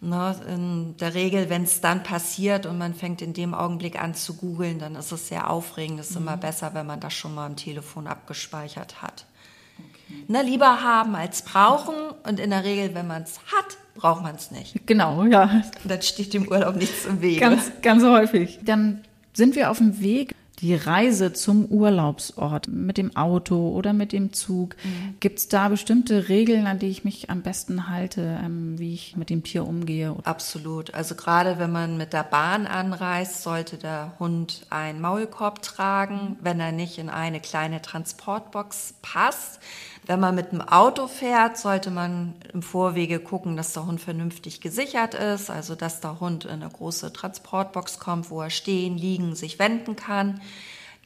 Ne, 0.00 0.36
in 0.48 0.96
der 0.98 1.14
Regel, 1.14 1.48
wenn 1.48 1.62
es 1.62 1.80
dann 1.80 2.02
passiert 2.02 2.66
und 2.66 2.76
man 2.76 2.92
fängt 2.92 3.22
in 3.22 3.32
dem 3.32 3.54
Augenblick 3.54 4.00
an 4.00 4.14
zu 4.14 4.34
googeln, 4.34 4.78
dann 4.78 4.96
ist 4.96 5.12
es 5.12 5.28
sehr 5.28 5.48
aufregend. 5.48 5.98
Es 5.98 6.10
ist 6.10 6.16
mhm. 6.16 6.26
immer 6.26 6.36
besser, 6.36 6.74
wenn 6.74 6.86
man 6.86 7.00
das 7.00 7.14
schon 7.14 7.34
mal 7.34 7.46
am 7.46 7.56
Telefon 7.56 8.06
abgespeichert 8.06 9.00
hat. 9.00 9.24
Ne, 10.28 10.42
lieber 10.42 10.82
haben 10.82 11.14
als 11.14 11.42
brauchen 11.42 11.94
und 12.26 12.40
in 12.40 12.50
der 12.50 12.64
Regel, 12.64 12.94
wenn 12.94 13.06
man 13.06 13.22
es 13.22 13.38
hat, 13.52 13.76
braucht 13.94 14.22
man 14.22 14.34
es 14.34 14.50
nicht. 14.50 14.86
Genau, 14.86 15.24
ja. 15.24 15.62
Dann 15.84 16.02
steht 16.02 16.34
dem 16.34 16.48
Urlaub 16.48 16.76
nichts 16.76 17.04
im 17.06 17.20
Wege. 17.20 17.40
Ganz, 17.40 17.70
ganz 17.82 18.02
häufig. 18.02 18.58
Dann 18.62 19.02
sind 19.32 19.56
wir 19.56 19.70
auf 19.70 19.78
dem 19.78 20.00
Weg 20.00 20.34
die 20.60 20.74
Reise 20.74 21.32
zum 21.32 21.66
Urlaubsort 21.66 22.68
mit 22.68 22.96
dem 22.96 23.14
Auto 23.16 23.70
oder 23.70 23.92
mit 23.92 24.12
dem 24.12 24.32
Zug. 24.32 24.76
Mhm. 24.82 25.16
Gibt 25.20 25.38
es 25.38 25.48
da 25.48 25.68
bestimmte 25.68 26.28
Regeln, 26.28 26.66
an 26.66 26.78
die 26.78 26.88
ich 26.88 27.04
mich 27.04 27.28
am 27.28 27.42
besten 27.42 27.88
halte, 27.88 28.38
ähm, 28.42 28.78
wie 28.78 28.94
ich 28.94 29.16
mit 29.16 29.30
dem 29.30 29.42
Tier 29.42 29.66
umgehe? 29.66 30.16
Absolut. 30.24 30.94
Also 30.94 31.16
gerade 31.16 31.58
wenn 31.58 31.72
man 31.72 31.96
mit 31.96 32.12
der 32.12 32.22
Bahn 32.22 32.66
anreist, 32.66 33.42
sollte 33.42 33.76
der 33.76 34.12
Hund 34.18 34.66
einen 34.70 35.00
Maulkorb 35.00 35.60
tragen, 35.60 36.36
wenn 36.40 36.60
er 36.60 36.72
nicht 36.72 36.98
in 36.98 37.10
eine 37.10 37.40
kleine 37.40 37.82
Transportbox 37.82 38.94
passt. 39.02 39.60
Wenn 40.06 40.20
man 40.20 40.34
mit 40.34 40.52
dem 40.52 40.60
Auto 40.60 41.06
fährt, 41.06 41.56
sollte 41.56 41.90
man 41.90 42.34
im 42.52 42.62
Vorwege 42.62 43.20
gucken, 43.20 43.56
dass 43.56 43.72
der 43.72 43.86
Hund 43.86 44.00
vernünftig 44.00 44.60
gesichert 44.60 45.14
ist, 45.14 45.50
also 45.50 45.74
dass 45.74 46.00
der 46.00 46.20
Hund 46.20 46.44
in 46.44 46.50
eine 46.50 46.68
große 46.68 47.12
Transportbox 47.12 47.98
kommt, 47.98 48.28
wo 48.28 48.42
er 48.42 48.50
stehen, 48.50 48.98
liegen, 48.98 49.34
sich 49.34 49.58
wenden 49.58 49.96
kann. 49.96 50.42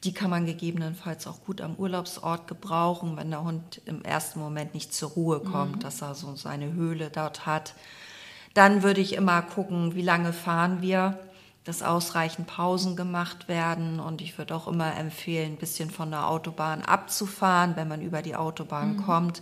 Die 0.03 0.13
kann 0.13 0.29
man 0.29 0.45
gegebenenfalls 0.45 1.27
auch 1.27 1.43
gut 1.45 1.61
am 1.61 1.75
Urlaubsort 1.75 2.47
gebrauchen, 2.47 3.15
wenn 3.15 3.29
der 3.31 3.43
Hund 3.43 3.81
im 3.85 4.03
ersten 4.03 4.39
Moment 4.39 4.73
nicht 4.73 4.93
zur 4.93 5.11
Ruhe 5.11 5.39
kommt, 5.39 5.77
mhm. 5.77 5.79
dass 5.79 6.01
er 6.01 6.13
so 6.13 6.35
seine 6.35 6.73
Höhle 6.73 7.09
dort 7.09 7.45
hat. 7.45 7.75
Dann 8.53 8.83
würde 8.83 9.01
ich 9.01 9.13
immer 9.13 9.41
gucken, 9.41 9.95
wie 9.95 10.01
lange 10.01 10.33
fahren 10.33 10.81
wir 10.81 11.17
dass 11.63 11.83
ausreichend 11.83 12.47
Pausen 12.47 12.95
gemacht 12.95 13.47
werden. 13.47 13.99
Und 13.99 14.21
ich 14.21 14.37
würde 14.37 14.55
auch 14.55 14.67
immer 14.67 14.95
empfehlen, 14.95 15.53
ein 15.53 15.57
bisschen 15.57 15.91
von 15.91 16.11
der 16.11 16.27
Autobahn 16.27 16.81
abzufahren, 16.81 17.75
wenn 17.75 17.87
man 17.87 18.01
über 18.01 18.21
die 18.21 18.35
Autobahn 18.35 18.93
mhm. 18.93 19.03
kommt. 19.03 19.41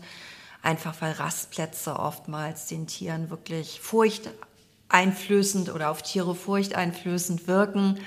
Einfach 0.63 0.95
weil 0.99 1.13
Rastplätze 1.13 1.97
oftmals 1.97 2.65
den 2.67 2.87
Tieren 2.87 3.29
wirklich 3.29 3.79
furchteinflößend 3.79 5.73
oder 5.73 5.89
auf 5.89 6.01
Tiere 6.01 6.35
furchteinflößend 6.35 7.47
wirken. 7.47 7.99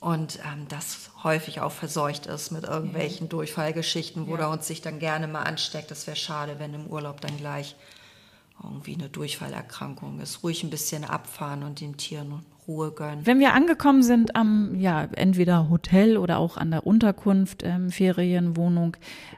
Und 0.00 0.38
ähm, 0.40 0.66
das 0.68 1.10
häufig 1.24 1.60
auch 1.60 1.72
verseucht 1.72 2.26
ist 2.26 2.50
mit 2.50 2.64
irgendwelchen 2.64 3.26
ja. 3.26 3.30
Durchfallgeschichten, 3.30 4.26
wo 4.26 4.36
ja. 4.36 4.42
er 4.42 4.50
uns 4.50 4.66
sich 4.66 4.80
dann 4.80 4.98
gerne 4.98 5.26
mal 5.26 5.42
ansteckt. 5.42 5.90
Das 5.90 6.06
wäre 6.06 6.16
schade, 6.16 6.56
wenn 6.58 6.74
im 6.74 6.86
Urlaub 6.86 7.20
dann 7.20 7.36
gleich 7.36 7.74
irgendwie 8.62 8.94
eine 8.94 9.08
Durchfallerkrankung 9.08 10.20
ist. 10.20 10.42
Ruhig 10.42 10.62
ein 10.62 10.70
bisschen 10.70 11.04
abfahren 11.04 11.62
und 11.62 11.80
den 11.80 11.96
Tieren 11.96 12.44
Ruhe 12.68 12.92
gönnen. 12.92 13.26
Wenn 13.26 13.40
wir 13.40 13.54
angekommen 13.54 14.02
sind 14.02 14.36
am, 14.36 14.78
ja, 14.78 15.08
entweder 15.16 15.70
Hotel 15.70 16.18
oder 16.18 16.38
auch 16.38 16.58
an 16.58 16.70
der 16.70 16.86
Unterkunft, 16.86 17.62
ähm, 17.64 17.90
Ferienwohnung, 17.90 18.96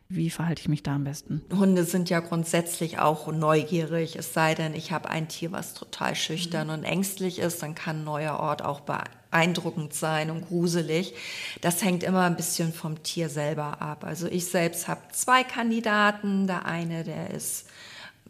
wie 0.08 0.28
verhalte 0.28 0.60
ich 0.60 0.68
mich 0.68 0.82
da 0.82 0.96
am 0.96 1.04
besten? 1.04 1.40
Hunde 1.56 1.84
sind 1.84 2.10
ja 2.10 2.18
grundsätzlich 2.18 2.98
auch 2.98 3.32
neugierig, 3.32 4.16
es 4.16 4.34
sei 4.34 4.54
denn, 4.56 4.74
ich 4.74 4.90
habe 4.90 5.08
ein 5.08 5.28
Tier, 5.28 5.52
was 5.52 5.74
total 5.74 6.16
schüchtern 6.16 6.66
mhm. 6.66 6.72
und 6.74 6.84
ängstlich 6.84 7.38
ist, 7.38 7.62
dann 7.62 7.76
kann 7.76 8.00
ein 8.00 8.04
neuer 8.04 8.40
Ort 8.40 8.64
auch 8.64 8.80
beeindruckend 8.80 9.94
sein 9.94 10.30
und 10.30 10.48
gruselig. 10.48 11.14
Das 11.60 11.84
hängt 11.84 12.02
immer 12.02 12.22
ein 12.22 12.36
bisschen 12.36 12.72
vom 12.72 13.02
Tier 13.04 13.28
selber 13.28 13.80
ab. 13.80 14.04
Also 14.04 14.26
ich 14.26 14.46
selbst 14.46 14.88
habe 14.88 15.00
zwei 15.12 15.44
Kandidaten. 15.44 16.48
Der 16.48 16.66
eine, 16.66 17.04
der 17.04 17.30
ist 17.30 17.68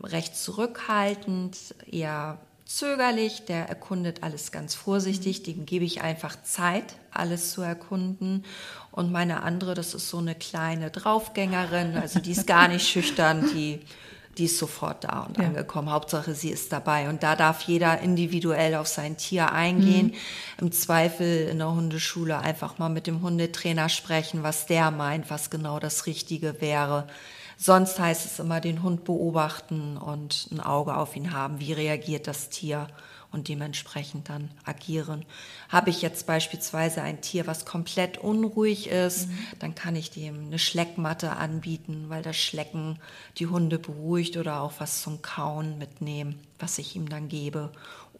recht 0.03 0.37
zurückhaltend, 0.37 1.57
eher 1.90 2.38
zögerlich, 2.70 3.44
der 3.46 3.68
erkundet 3.68 4.22
alles 4.22 4.52
ganz 4.52 4.74
vorsichtig, 4.74 5.42
dem 5.42 5.66
gebe 5.66 5.85
ich 5.85 6.02
einfach 6.02 6.40
Zeit, 6.42 6.85
alles 7.11 7.50
zu 7.50 7.62
erkunden. 7.62 8.44
Und 8.92 9.11
meine 9.11 9.42
andere, 9.42 9.74
das 9.74 9.92
ist 9.92 10.09
so 10.09 10.18
eine 10.18 10.37
kleine 10.37 10.90
Draufgängerin, 10.90 11.96
also 11.96 12.20
die 12.20 12.30
ist 12.30 12.46
gar 12.46 12.68
nicht 12.68 12.88
schüchtern, 12.88 13.50
die, 13.52 13.80
die 14.38 14.44
ist 14.44 14.56
sofort 14.56 15.02
da 15.02 15.22
und 15.22 15.38
ja. 15.38 15.46
angekommen. 15.46 15.90
Hauptsache, 15.90 16.33
sie 16.35 16.50
ist 16.50 16.72
dabei. 16.72 17.09
Und 17.09 17.24
da 17.24 17.35
darf 17.35 17.62
jeder 17.62 18.00
individuell 18.00 18.76
auf 18.76 18.87
sein 18.87 19.16
Tier 19.16 19.50
eingehen. 19.50 20.09
Mhm. 20.09 20.14
Im 20.61 20.72
Zweifel 20.72 21.48
in 21.48 21.59
der 21.59 21.74
Hundeschule 21.74 22.38
einfach 22.38 22.78
mal 22.78 22.88
mit 22.88 23.09
dem 23.09 23.20
Hundetrainer 23.20 23.88
sprechen, 23.88 24.44
was 24.44 24.66
der 24.66 24.92
meint, 24.92 25.28
was 25.28 25.50
genau 25.50 25.80
das 25.80 26.06
Richtige 26.06 26.61
wäre. 26.61 27.09
Sonst 27.62 27.99
heißt 27.99 28.25
es 28.25 28.38
immer 28.38 28.62
den 28.62 28.83
Hund 28.83 29.05
beobachten 29.05 29.99
und 29.99 30.49
ein 30.51 30.61
Auge 30.61 30.96
auf 30.96 31.14
ihn 31.14 31.35
haben. 31.35 31.61
Wie 31.61 31.75
reagiert 31.75 32.27
das 32.27 32.49
Tier? 32.49 32.88
und 33.33 33.49
dementsprechend 33.49 34.29
dann 34.29 34.51
agieren. 34.64 35.25
Habe 35.68 35.90
ich 35.90 36.03
jetzt 36.03 36.27
beispielsweise 36.27 37.03
ein 37.03 37.20
Tier, 37.20 37.46
was 37.46 37.64
komplett 37.64 38.18
unruhig 38.18 38.88
ist, 38.88 39.29
mhm. 39.29 39.38
dann 39.61 39.75
kann 39.75 39.94
ich 39.94 40.11
dem 40.11 40.46
eine 40.46 40.59
Schleckmatte 40.59 41.37
anbieten, 41.37 42.07
weil 42.09 42.23
das 42.23 42.37
Schlecken 42.37 42.99
die 43.37 43.46
Hunde 43.46 43.79
beruhigt 43.79 44.37
oder 44.37 44.61
auch 44.61 44.73
was 44.79 45.03
zum 45.03 45.23
Kauen 45.23 45.79
mitnehmen, 45.79 46.40
was 46.59 46.79
ich 46.79 46.96
ihm 46.96 47.09
dann 47.09 47.29
gebe 47.29 47.70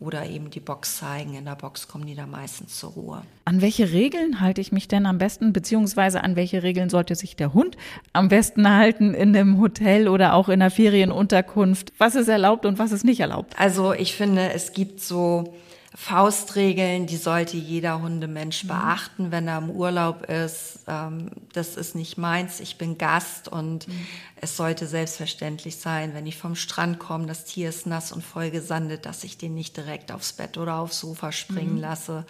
oder 0.01 0.27
eben 0.27 0.51
die 0.51 0.61
Box 0.61 0.99
zeigen. 0.99 1.35
In 1.35 1.45
der 1.45 1.57
Box 1.57 1.87
kommen 1.87 2.07
die 2.07 2.15
da 2.15 2.27
meistens 2.27 2.79
zur 2.79 2.91
Ruhe. 2.91 3.23
An 3.45 3.61
welche 3.61 3.93
Regeln 3.93 4.41
halte 4.41 4.61
ich 4.63 4.73
mich 4.73 4.89
denn 4.89 5.05
am 5.05 5.19
besten, 5.19 5.53
beziehungsweise 5.53 6.25
an 6.25 6.37
welche 6.37 6.63
Regeln 6.63 6.89
sollte 6.89 7.15
sich 7.15 7.37
der 7.37 7.53
Hund 7.53 7.77
am 8.15 8.29
besten 8.29 8.69
halten 8.69 9.13
in 9.13 9.37
einem 9.37 9.61
Hotel 9.61 10.09
oder 10.09 10.35
auch 10.35 10.49
in 10.49 10.63
einer 10.63 10.71
Ferienunterkunft? 10.71 11.93
Was 11.99 12.15
ist 12.15 12.29
erlaubt 12.29 12.65
und 12.65 12.79
was 12.79 12.93
ist 12.93 13.05
nicht 13.05 13.21
erlaubt? 13.21 13.55
Also 13.59 13.93
ich 13.93 14.15
finde, 14.15 14.53
es 14.55 14.73
gibt 14.73 15.01
so 15.01 15.55
Faustregeln, 15.93 17.07
die 17.07 17.17
sollte 17.17 17.57
jeder 17.57 18.01
Hundemensch 18.01 18.63
mhm. 18.63 18.69
beachten, 18.69 19.33
wenn 19.33 19.49
er 19.49 19.59
im 19.59 19.71
Urlaub 19.71 20.23
ist. 20.23 20.81
Ähm, 20.87 21.33
das 21.53 21.77
ist 21.77 21.97
nicht 21.97 22.17
meins, 22.17 22.61
ich 22.61 22.79
bin 22.79 22.97
Gast 22.97 23.49
und 23.49 23.89
mhm. 23.89 24.07
es 24.37 24.57
sollte 24.57 24.87
selbstverständlich 24.87 25.79
sein, 25.79 26.15
wenn 26.15 26.27
ich 26.27 26.39
vom 26.39 26.55
Strand 26.55 27.01
komme, 27.01 27.27
das 27.27 27.45
Tier 27.45 27.69
ist 27.69 27.87
nass 27.87 28.13
und 28.13 28.23
voll 28.23 28.51
gesandet, 28.51 29.05
dass 29.05 29.25
ich 29.25 29.37
den 29.37 29.55
nicht 29.55 29.77
direkt 29.77 30.13
aufs 30.13 30.33
Bett 30.33 30.59
oder 30.59 30.77
aufs 30.77 31.01
Sofa 31.01 31.33
springen 31.33 31.75
mhm. 31.77 31.81
lasse. 31.81 32.25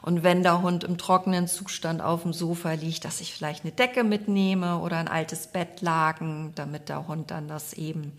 Und 0.00 0.22
wenn 0.22 0.42
der 0.42 0.62
Hund 0.62 0.82
im 0.82 0.96
trockenen 0.96 1.48
Zustand 1.48 2.00
auf 2.00 2.22
dem 2.22 2.32
Sofa 2.32 2.72
liegt, 2.72 3.04
dass 3.04 3.20
ich 3.20 3.34
vielleicht 3.34 3.64
eine 3.64 3.72
Decke 3.72 4.04
mitnehme 4.04 4.78
oder 4.78 4.96
ein 4.96 5.08
altes 5.08 5.48
Bettlaken, 5.48 6.52
damit 6.54 6.88
der 6.88 7.06
Hund 7.08 7.30
dann 7.30 7.46
das 7.46 7.74
eben 7.74 8.14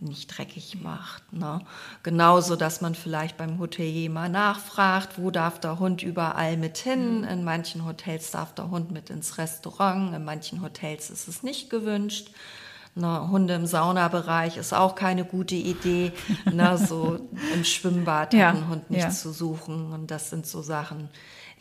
nicht 0.00 0.36
dreckig 0.36 0.82
macht. 0.82 1.32
Ne? 1.32 1.60
Genauso, 2.02 2.56
dass 2.56 2.80
man 2.80 2.94
vielleicht 2.94 3.36
beim 3.36 3.58
Hotelier 3.58 4.10
mal 4.10 4.28
nachfragt, 4.28 5.18
wo 5.18 5.30
darf 5.30 5.60
der 5.60 5.78
Hund 5.78 6.02
überall 6.02 6.56
mit 6.56 6.78
hin. 6.78 7.20
Mhm. 7.20 7.24
In 7.24 7.44
manchen 7.44 7.84
Hotels 7.84 8.30
darf 8.30 8.54
der 8.54 8.70
Hund 8.70 8.90
mit 8.90 9.10
ins 9.10 9.38
Restaurant, 9.38 10.14
in 10.14 10.24
manchen 10.24 10.62
Hotels 10.62 11.10
ist 11.10 11.28
es 11.28 11.42
nicht 11.42 11.70
gewünscht. 11.70 12.30
Ne, 12.96 13.28
Hunde 13.28 13.54
im 13.54 13.66
Saunabereich 13.66 14.56
ist 14.56 14.72
auch 14.72 14.94
keine 14.94 15.24
gute 15.24 15.56
Idee. 15.56 16.12
Ne, 16.52 16.78
so 16.78 17.18
im 17.52 17.64
Schwimmbad 17.64 18.34
ja, 18.34 18.48
hat 18.48 18.56
ein 18.56 18.68
Hund 18.68 18.90
nichts 18.90 19.04
ja. 19.04 19.10
zu 19.10 19.32
suchen. 19.32 19.92
Und 19.92 20.12
das 20.12 20.30
sind 20.30 20.46
so 20.46 20.62
Sachen, 20.62 21.08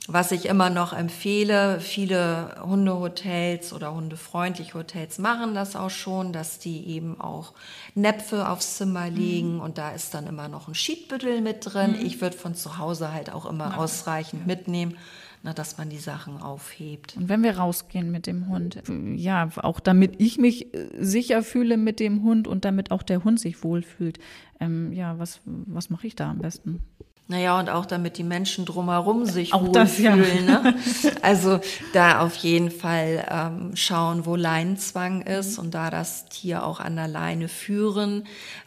was 0.08 0.34
ich 0.34 0.48
immer 0.48 0.70
noch 0.70 0.92
empfehle, 0.92 1.80
viele 1.80 2.58
Hundehotels 2.62 3.72
oder 3.72 3.94
hundefreundliche 3.94 4.74
Hotels 4.74 5.18
machen 5.18 5.56
das 5.56 5.78
auch 5.78 5.90
schon, 5.90 6.34
dass 6.34 6.60
die 6.60 6.88
eben 6.88 7.22
auch 7.22 7.54
Näpfe 7.96 8.50
aufs 8.50 8.78
Zimmer 8.78 9.10
mhm. 9.10 9.16
legen 9.16 9.54
mhm. 9.56 9.62
und 9.62 9.78
da 9.78 9.92
ist 9.92 10.14
dann 10.14 10.28
immer 10.28 10.50
noch 10.50 10.68
ein 10.68 10.76
Schiedbüttel 10.76 11.40
mit 11.40 11.60
drin. 11.62 11.92
Mhm. 11.92 12.06
Ich 12.06 12.20
würde 12.20 12.36
von 12.36 12.54
zu 12.54 12.78
Hause 12.78 13.14
halt 13.14 13.32
auch 13.32 13.46
immer 13.46 13.72
ja. 13.72 13.78
ausreichend 13.78 14.46
mitnehmen. 14.46 14.98
Na, 15.46 15.52
dass 15.52 15.78
man 15.78 15.90
die 15.90 15.98
Sachen 15.98 16.42
aufhebt. 16.42 17.18
Und 17.18 17.28
wenn 17.28 17.44
wir 17.44 17.58
rausgehen 17.58 18.10
mit 18.12 18.28
dem 18.28 18.48
Hund, 18.48 18.82
ja, 19.18 19.50
auch 19.58 19.82
damit 19.82 20.14
ich 20.22 20.38
mich 20.38 20.74
äh, 20.74 20.88
sicher 20.98 21.44
fühle 21.44 21.76
mit 21.76 22.00
dem 22.00 22.24
Hund 22.24 22.48
und 22.48 22.64
damit 22.64 22.92
auch 22.92 23.04
der 23.04 23.26
Hund 23.26 23.42
sich 23.42 23.62
wohlfühlt, 23.62 24.20
ähm, 24.62 24.94
ja, 24.94 25.20
was, 25.20 25.42
was 25.44 25.90
mache 25.90 26.08
ich 26.08 26.16
da 26.16 26.30
am 26.30 26.40
besten? 26.40 26.82
Naja, 27.28 27.58
und 27.58 27.70
auch 27.70 27.86
damit 27.86 28.18
die 28.18 28.24
Menschen 28.24 28.66
drumherum 28.66 29.26
sich 29.26 29.54
auch 29.54 29.66
wohlfühlen. 29.66 30.48
Ja. 30.48 30.62
Ne? 30.62 30.76
Also 31.22 31.62
da 31.94 32.20
auf 32.20 32.36
jeden 32.36 32.70
Fall 32.70 33.26
ähm, 33.32 33.76
schauen, 33.76 34.26
wo 34.26 34.36
Leinenzwang 34.36 35.22
ist 35.22 35.58
und 35.58 35.74
da 35.74 35.90
das 35.90 36.26
Tier 36.26 36.66
auch 36.66 36.82
an 36.82 36.98
der 36.98 37.08
Leine 37.08 37.48
führen. 37.48 38.26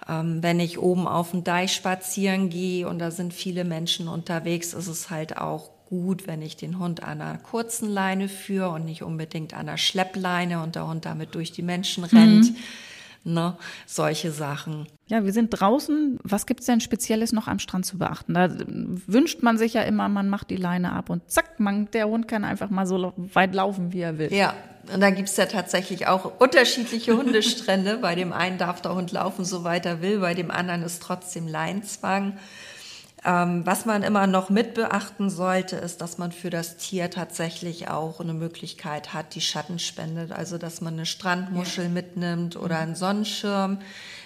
Ähm, 0.08 0.42
wenn 0.42 0.58
ich 0.58 0.78
oben 0.78 1.06
auf 1.06 1.32
dem 1.32 1.44
Deich 1.44 1.74
spazieren 1.74 2.48
gehe 2.48 2.88
und 2.88 2.98
da 2.98 3.10
sind 3.10 3.34
viele 3.34 3.64
Menschen 3.64 4.08
unterwegs, 4.08 4.72
ist 4.72 4.88
es 4.88 5.10
halt 5.10 5.36
auch 5.36 5.70
gut, 5.90 6.26
wenn 6.26 6.40
ich 6.40 6.56
den 6.56 6.78
Hund 6.78 7.02
an 7.02 7.20
einer 7.20 7.38
kurzen 7.38 7.90
Leine 7.90 8.28
führe 8.28 8.70
und 8.70 8.86
nicht 8.86 9.02
unbedingt 9.02 9.52
an 9.52 9.68
einer 9.68 9.78
Schleppleine 9.78 10.62
und 10.62 10.76
der 10.76 10.88
Hund 10.88 11.04
damit 11.04 11.34
durch 11.34 11.52
die 11.52 11.62
Menschen 11.62 12.04
rennt. 12.04 12.52
Mhm 12.52 12.56
Ne? 13.26 13.56
Solche 13.86 14.30
Sachen. 14.30 14.86
Ja, 15.08 15.24
wir 15.24 15.32
sind 15.32 15.50
draußen. 15.50 16.18
Was 16.22 16.46
gibt's 16.46 16.66
denn 16.66 16.80
Spezielles 16.80 17.32
noch 17.32 17.48
am 17.48 17.58
Strand 17.58 17.84
zu 17.84 17.98
beachten? 17.98 18.34
Da 18.34 18.48
wünscht 18.48 19.42
man 19.42 19.58
sich 19.58 19.74
ja 19.74 19.82
immer, 19.82 20.08
man 20.08 20.28
macht 20.28 20.50
die 20.50 20.56
Leine 20.56 20.92
ab 20.92 21.10
und 21.10 21.28
zack, 21.28 21.58
man, 21.58 21.90
der 21.90 22.08
Hund 22.08 22.28
kann 22.28 22.44
einfach 22.44 22.70
mal 22.70 22.86
so 22.86 23.12
weit 23.16 23.54
laufen, 23.54 23.92
wie 23.92 24.00
er 24.00 24.18
will. 24.18 24.32
Ja, 24.32 24.54
und 24.92 25.00
da 25.00 25.10
gibt's 25.10 25.36
ja 25.36 25.46
tatsächlich 25.46 26.06
auch 26.06 26.38
unterschiedliche 26.38 27.16
Hundestrände. 27.16 27.98
bei 27.98 28.14
dem 28.14 28.32
einen 28.32 28.58
darf 28.58 28.80
der 28.80 28.94
Hund 28.94 29.10
laufen, 29.10 29.44
so 29.44 29.64
weit 29.64 29.86
er 29.86 30.02
will, 30.02 30.20
bei 30.20 30.34
dem 30.34 30.50
anderen 30.50 30.82
ist 30.82 31.02
trotzdem 31.02 31.48
Leinzwang. 31.48 32.38
Ähm, 33.26 33.66
was 33.66 33.86
man 33.86 34.04
immer 34.04 34.28
noch 34.28 34.50
mit 34.50 34.74
beachten 34.74 35.30
sollte, 35.30 35.74
ist, 35.74 36.00
dass 36.00 36.16
man 36.16 36.30
für 36.30 36.48
das 36.48 36.76
Tier 36.76 37.10
tatsächlich 37.10 37.88
auch 37.88 38.20
eine 38.20 38.34
Möglichkeit 38.34 39.14
hat, 39.14 39.34
die 39.34 39.40
Schatten 39.40 39.80
spendet. 39.80 40.30
Also, 40.30 40.58
dass 40.58 40.80
man 40.80 40.94
eine 40.94 41.06
Strandmuschel 41.06 41.86
ja. 41.86 41.90
mitnimmt 41.90 42.54
oder 42.54 42.78
einen 42.78 42.94
Sonnenschirm. 42.94 43.80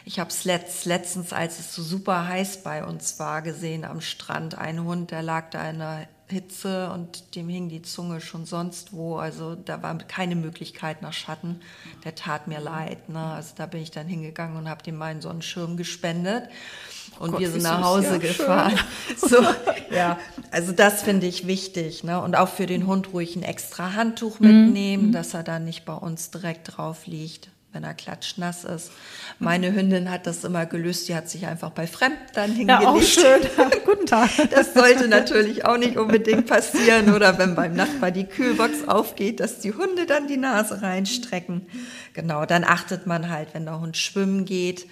Ich 0.05 0.21
habe 0.21 0.29
es 0.29 0.45
letzt, 0.45 0.85
letztens, 0.85 1.33
als 1.33 1.59
es 1.59 1.75
so 1.75 1.83
super 1.83 2.29
heiß 2.29 2.59
bei 2.63 2.85
uns 2.85 3.19
war, 3.19 3.41
gesehen 3.41 3.87
am 3.87 4.03
Strand. 4.03 4.59
Ein 4.59 4.85
Hund, 4.85 5.13
der 5.13 5.23
lag 5.23 5.49
da 5.49 5.71
in 5.71 5.79
der 5.79 6.07
Hitze 6.29 6.91
und 6.93 7.35
dem 7.37 7.49
hing 7.49 7.71
die 7.71 7.83
Zunge 7.83 8.21
schon 8.21 8.45
sonst 8.45 8.93
wo. 8.93 9.17
Also 9.17 9.55
da 9.55 9.83
war 9.83 9.97
keine 9.97 10.37
Möglichkeit 10.37 11.01
nach 11.01 11.15
Schatten. 11.15 11.61
Der 12.05 12.15
tat 12.15 12.49
mir 12.49 12.61
leid. 12.61 13.09
Ne? 13.09 13.19
Also 13.19 13.55
da 13.57 13.65
bin 13.65 13.81
ich 13.81 13.91
dann 13.91 14.07
hingegangen 14.07 14.59
und 14.59 14.69
habe 14.69 14.83
dem 14.83 14.97
meinen 14.97 15.23
Sonnenschirm 15.23 15.79
gespendet 15.79 16.51
und 17.21 17.33
Gott, 17.33 17.41
wir 17.41 17.51
sind 17.51 17.63
nach 17.63 17.85
Hause 17.85 18.13
ja, 18.13 18.19
gefahren. 18.19 18.79
So, 19.17 19.37
ja, 19.95 20.19
also 20.51 20.73
das 20.73 21.03
finde 21.03 21.27
ich 21.27 21.47
wichtig. 21.47 22.03
Ne? 22.03 22.21
Und 22.21 22.35
auch 22.35 22.49
für 22.49 22.67
den 22.67 22.87
Hund 22.87 23.13
ruhig 23.13 23.37
ein 23.37 23.43
extra 23.43 23.93
Handtuch 23.93 24.41
mitnehmen, 24.41 25.09
mhm. 25.09 25.13
dass 25.13 25.35
er 25.35 25.43
dann 25.43 25.65
nicht 25.65 25.85
bei 25.85 25.93
uns 25.93 26.31
direkt 26.31 26.77
drauf 26.77 27.07
liegt 27.07 27.51
wenn 27.73 27.85
er 27.85 27.95
klatschnass 27.95 28.65
ist. 28.65 28.91
Meine 29.39 29.73
Hündin 29.73 30.11
hat 30.11 30.27
das 30.27 30.43
immer 30.45 30.67
gelöst, 30.67 31.09
die 31.09 31.15
hat 31.15 31.31
sich 31.31 31.47
einfach 31.47 31.71
bei 31.71 31.87
Fremden 31.87 32.19
dann 32.35 32.53
hingelegt. 32.53 32.83
Ja, 32.83 32.89
auch 32.89 33.03
schön. 33.03 33.41
Guten 33.85 34.07
Tag. 34.07 34.31
Das 34.51 34.75
sollte 34.75 35.07
natürlich 35.07 35.65
auch 35.65 35.77
nicht 35.77 35.97
unbedingt 35.97 36.47
passieren 36.47 37.15
oder 37.15 37.39
wenn 37.39 37.55
beim 37.55 37.75
Nachbar 37.75 38.11
die 38.11 38.25
Kühlbox 38.25 38.89
aufgeht, 38.89 39.41
dass 39.41 39.61
die 39.61 39.73
Hunde 39.73 40.07
dann 40.07 40.27
die 40.27 40.37
Nase 40.37 40.83
reinstrecken. 40.83 41.67
Genau, 42.13 42.45
dann 42.45 42.65
achtet 42.65 43.07
man 43.07 43.31
halt, 43.31 43.55
wenn 43.55 43.67
der 43.67 43.81
Hund 43.81 43.97
schwimmen 43.97 44.45
geht, 44.45 44.87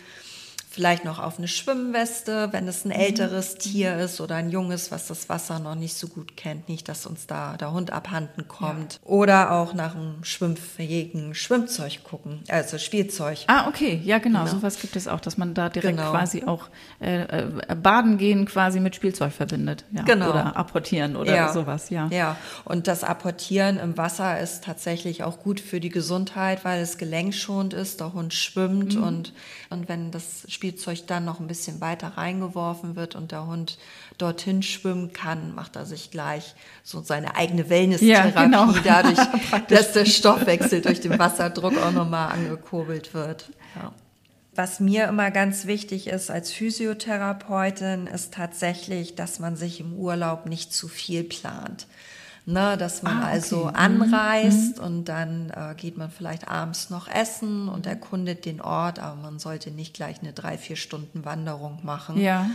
vielleicht 0.79 1.05
noch 1.05 1.19
auf 1.19 1.39
eine 1.39 1.49
Schwimmweste, 1.49 2.53
wenn 2.53 2.69
es 2.69 2.85
ein 2.85 2.91
mhm. 2.91 3.01
älteres 3.01 3.55
mhm. 3.55 3.59
Tier 3.59 3.97
ist 3.97 4.21
oder 4.21 4.37
ein 4.37 4.49
junges, 4.49 4.93
was 4.93 5.09
das 5.09 5.29
Wasser 5.29 5.59
noch 5.59 5.75
nicht 5.75 5.95
so 5.95 6.07
gut 6.07 6.37
kennt, 6.37 6.69
nicht, 6.69 6.89
dass 6.89 7.05
uns 7.05 7.27
da 7.27 7.57
der 7.57 7.73
Hund 7.73 7.93
abhanden 7.93 8.47
kommt. 8.47 9.01
Ja. 9.03 9.11
Oder 9.11 9.51
auch 9.51 9.75
nach 9.75 9.97
einem 9.97 10.23
schwimmfähigen 10.23 11.35
Schwimmzeug 11.35 12.05
gucken, 12.05 12.45
also 12.47 12.79
Spielzeug. 12.79 13.39
Ah, 13.49 13.67
okay, 13.67 14.01
ja 14.05 14.19
genau, 14.19 14.45
genau. 14.45 14.53
sowas 14.53 14.81
gibt 14.81 14.95
es 14.95 15.09
auch, 15.09 15.19
dass 15.19 15.37
man 15.37 15.53
da 15.53 15.69
direkt 15.69 15.99
genau. 15.99 16.13
quasi 16.13 16.45
auch 16.45 16.69
äh, 17.01 17.23
äh, 17.23 17.75
baden 17.75 18.17
gehen 18.17 18.47
quasi 18.47 18.79
mit 18.79 18.95
Spielzeug 18.95 19.33
verbindet. 19.33 19.85
Ja. 19.91 20.03
Genau. 20.03 20.31
Oder 20.31 20.57
apportieren 20.57 21.17
oder 21.17 21.35
ja. 21.35 21.53
sowas, 21.53 21.91
ja. 21.91 22.07
Ja, 22.13 22.37
und 22.65 22.87
das 22.87 23.03
Apportieren 23.03 23.81
im 23.81 23.97
Wasser 23.97 24.39
ist 24.39 24.63
tatsächlich 24.63 25.25
auch 25.25 25.41
gut 25.41 25.59
für 25.59 25.81
die 25.81 25.89
Gesundheit, 25.89 26.65
weil 26.65 26.81
es 26.81 26.99
gelenkschonend 26.99 27.75
ist, 27.75 27.99
der 27.99 28.13
Hund 28.13 28.33
schwimmt 28.33 28.95
mhm. 28.95 29.03
und, 29.03 29.33
und 29.71 29.89
wenn 29.89 30.13
das 30.13 30.47
Spielzeug 30.47 30.68
Spielzeug 30.69 31.07
dann 31.07 31.25
noch 31.25 31.41
ein 31.41 31.47
bisschen 31.47 31.81
weiter 31.81 32.09
reingeworfen 32.19 32.95
wird 32.95 33.15
und 33.15 33.33
der 33.33 33.47
Hund 33.47 33.79
dorthin 34.19 34.63
schwimmen 34.63 35.15
kann, 35.15 35.55
macht 35.55 35.77
er 35.77 35.87
sich 35.87 36.11
gleich 36.11 36.55
so 36.83 37.01
seine 37.01 37.37
eigene 37.37 37.71
Wellness-Therapie 37.71 38.35
ja, 38.35 38.45
genau. 38.45 38.73
dadurch, 38.85 39.19
dass 39.69 39.93
der 39.93 40.05
Stoffwechsel 40.05 40.83
durch 40.83 41.01
den 41.01 41.19
Wasserdruck 41.19 41.79
auch 41.79 41.93
nochmal 41.93 42.33
angekurbelt 42.33 43.15
wird. 43.15 43.51
Ja. 43.77 43.93
Was 44.55 44.79
mir 44.79 45.09
immer 45.09 45.31
ganz 45.31 45.67
wichtig 45.67 46.09
ist 46.09 46.31
als 46.31 46.53
Physiotherapeutin, 46.53 48.07
ist 48.07 48.35
tatsächlich, 48.35 49.15
dass 49.15 49.39
man 49.39 49.57
sich 49.57 49.81
im 49.81 49.95
Urlaub 49.95 50.45
nicht 50.45 50.75
zu 50.75 50.89
viel 50.89 51.25
plant. 51.25 51.87
Ne, 52.51 52.79
dass 52.79 53.03
man 53.03 53.19
ah, 53.19 53.25
okay. 53.25 53.31
also 53.31 53.65
mhm. 53.65 53.75
anreist 53.75 54.79
mhm. 54.79 54.85
und 54.85 55.05
dann 55.05 55.51
äh, 55.51 55.75
geht 55.75 55.99
man 55.99 56.11
vielleicht 56.11 56.49
abends 56.49 56.89
noch 56.89 57.07
essen 57.07 57.69
und 57.69 57.87
erkundet 57.87 58.47
den 58.47 58.63
Ort, 58.63 59.01
aber 59.01 59.17
man 59.17 59.39
sollte 59.39 59.71
nicht 59.71 59.93
gleich 59.93 60.23
eine 60.23 60.33
drei, 60.33 60.57
vier 60.57 60.77
Stunden 60.77 61.27
Wanderung 61.27 61.81
machen. 61.83 62.19
Ja. 62.19 62.49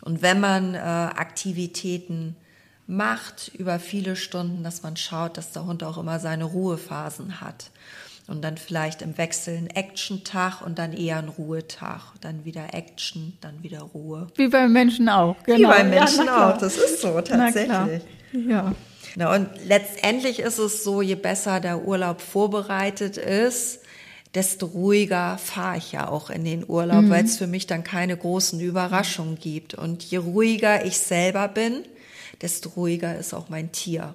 Und 0.00 0.22
wenn 0.22 0.40
man 0.40 0.74
äh, 0.74 0.78
Aktivitäten 0.78 2.34
macht 2.86 3.50
über 3.54 3.78
viele 3.78 4.16
Stunden, 4.16 4.64
dass 4.64 4.82
man 4.82 4.96
schaut, 4.96 5.36
dass 5.36 5.52
der 5.52 5.66
Hund 5.66 5.84
auch 5.84 5.98
immer 5.98 6.18
seine 6.18 6.44
Ruhephasen 6.44 7.42
hat. 7.42 7.70
Und 8.28 8.42
dann 8.42 8.56
vielleicht 8.56 9.02
im 9.02 9.18
Wechsel 9.18 9.58
ein 9.58 9.66
Action-Tag 9.66 10.62
und 10.62 10.78
dann 10.78 10.94
eher 10.94 11.18
ein 11.18 11.28
Ruhetag. 11.28 12.14
Dann 12.22 12.46
wieder 12.46 12.72
Action, 12.72 13.36
dann 13.42 13.62
wieder 13.62 13.82
Ruhe. 13.82 14.28
Wie 14.34 14.48
beim 14.48 14.72
Menschen 14.72 15.10
auch, 15.10 15.36
genau. 15.44 15.58
Wie 15.58 15.72
beim 15.72 15.90
Menschen 15.90 16.24
ja, 16.24 16.54
auch, 16.54 16.56
das 16.56 16.78
ist 16.78 17.02
so 17.02 17.20
tatsächlich. 17.20 18.02
Ja. 18.32 18.72
Na, 19.16 19.34
und 19.34 19.48
letztendlich 19.64 20.40
ist 20.40 20.58
es 20.58 20.84
so, 20.84 21.00
je 21.00 21.14
besser 21.14 21.58
der 21.58 21.86
Urlaub 21.86 22.20
vorbereitet 22.20 23.16
ist, 23.16 23.80
desto 24.34 24.66
ruhiger 24.66 25.38
fahre 25.38 25.78
ich 25.78 25.92
ja 25.92 26.08
auch 26.08 26.28
in 26.28 26.44
den 26.44 26.68
Urlaub, 26.68 27.04
mhm. 27.04 27.10
weil 27.10 27.24
es 27.24 27.38
für 27.38 27.46
mich 27.46 27.66
dann 27.66 27.82
keine 27.82 28.14
großen 28.14 28.60
Überraschungen 28.60 29.38
gibt. 29.38 29.72
Und 29.72 30.02
je 30.04 30.18
ruhiger 30.18 30.84
ich 30.84 30.98
selber 30.98 31.48
bin, 31.48 31.82
desto 32.42 32.68
ruhiger 32.68 33.16
ist 33.16 33.32
auch 33.32 33.48
mein 33.48 33.72
Tier, 33.72 34.12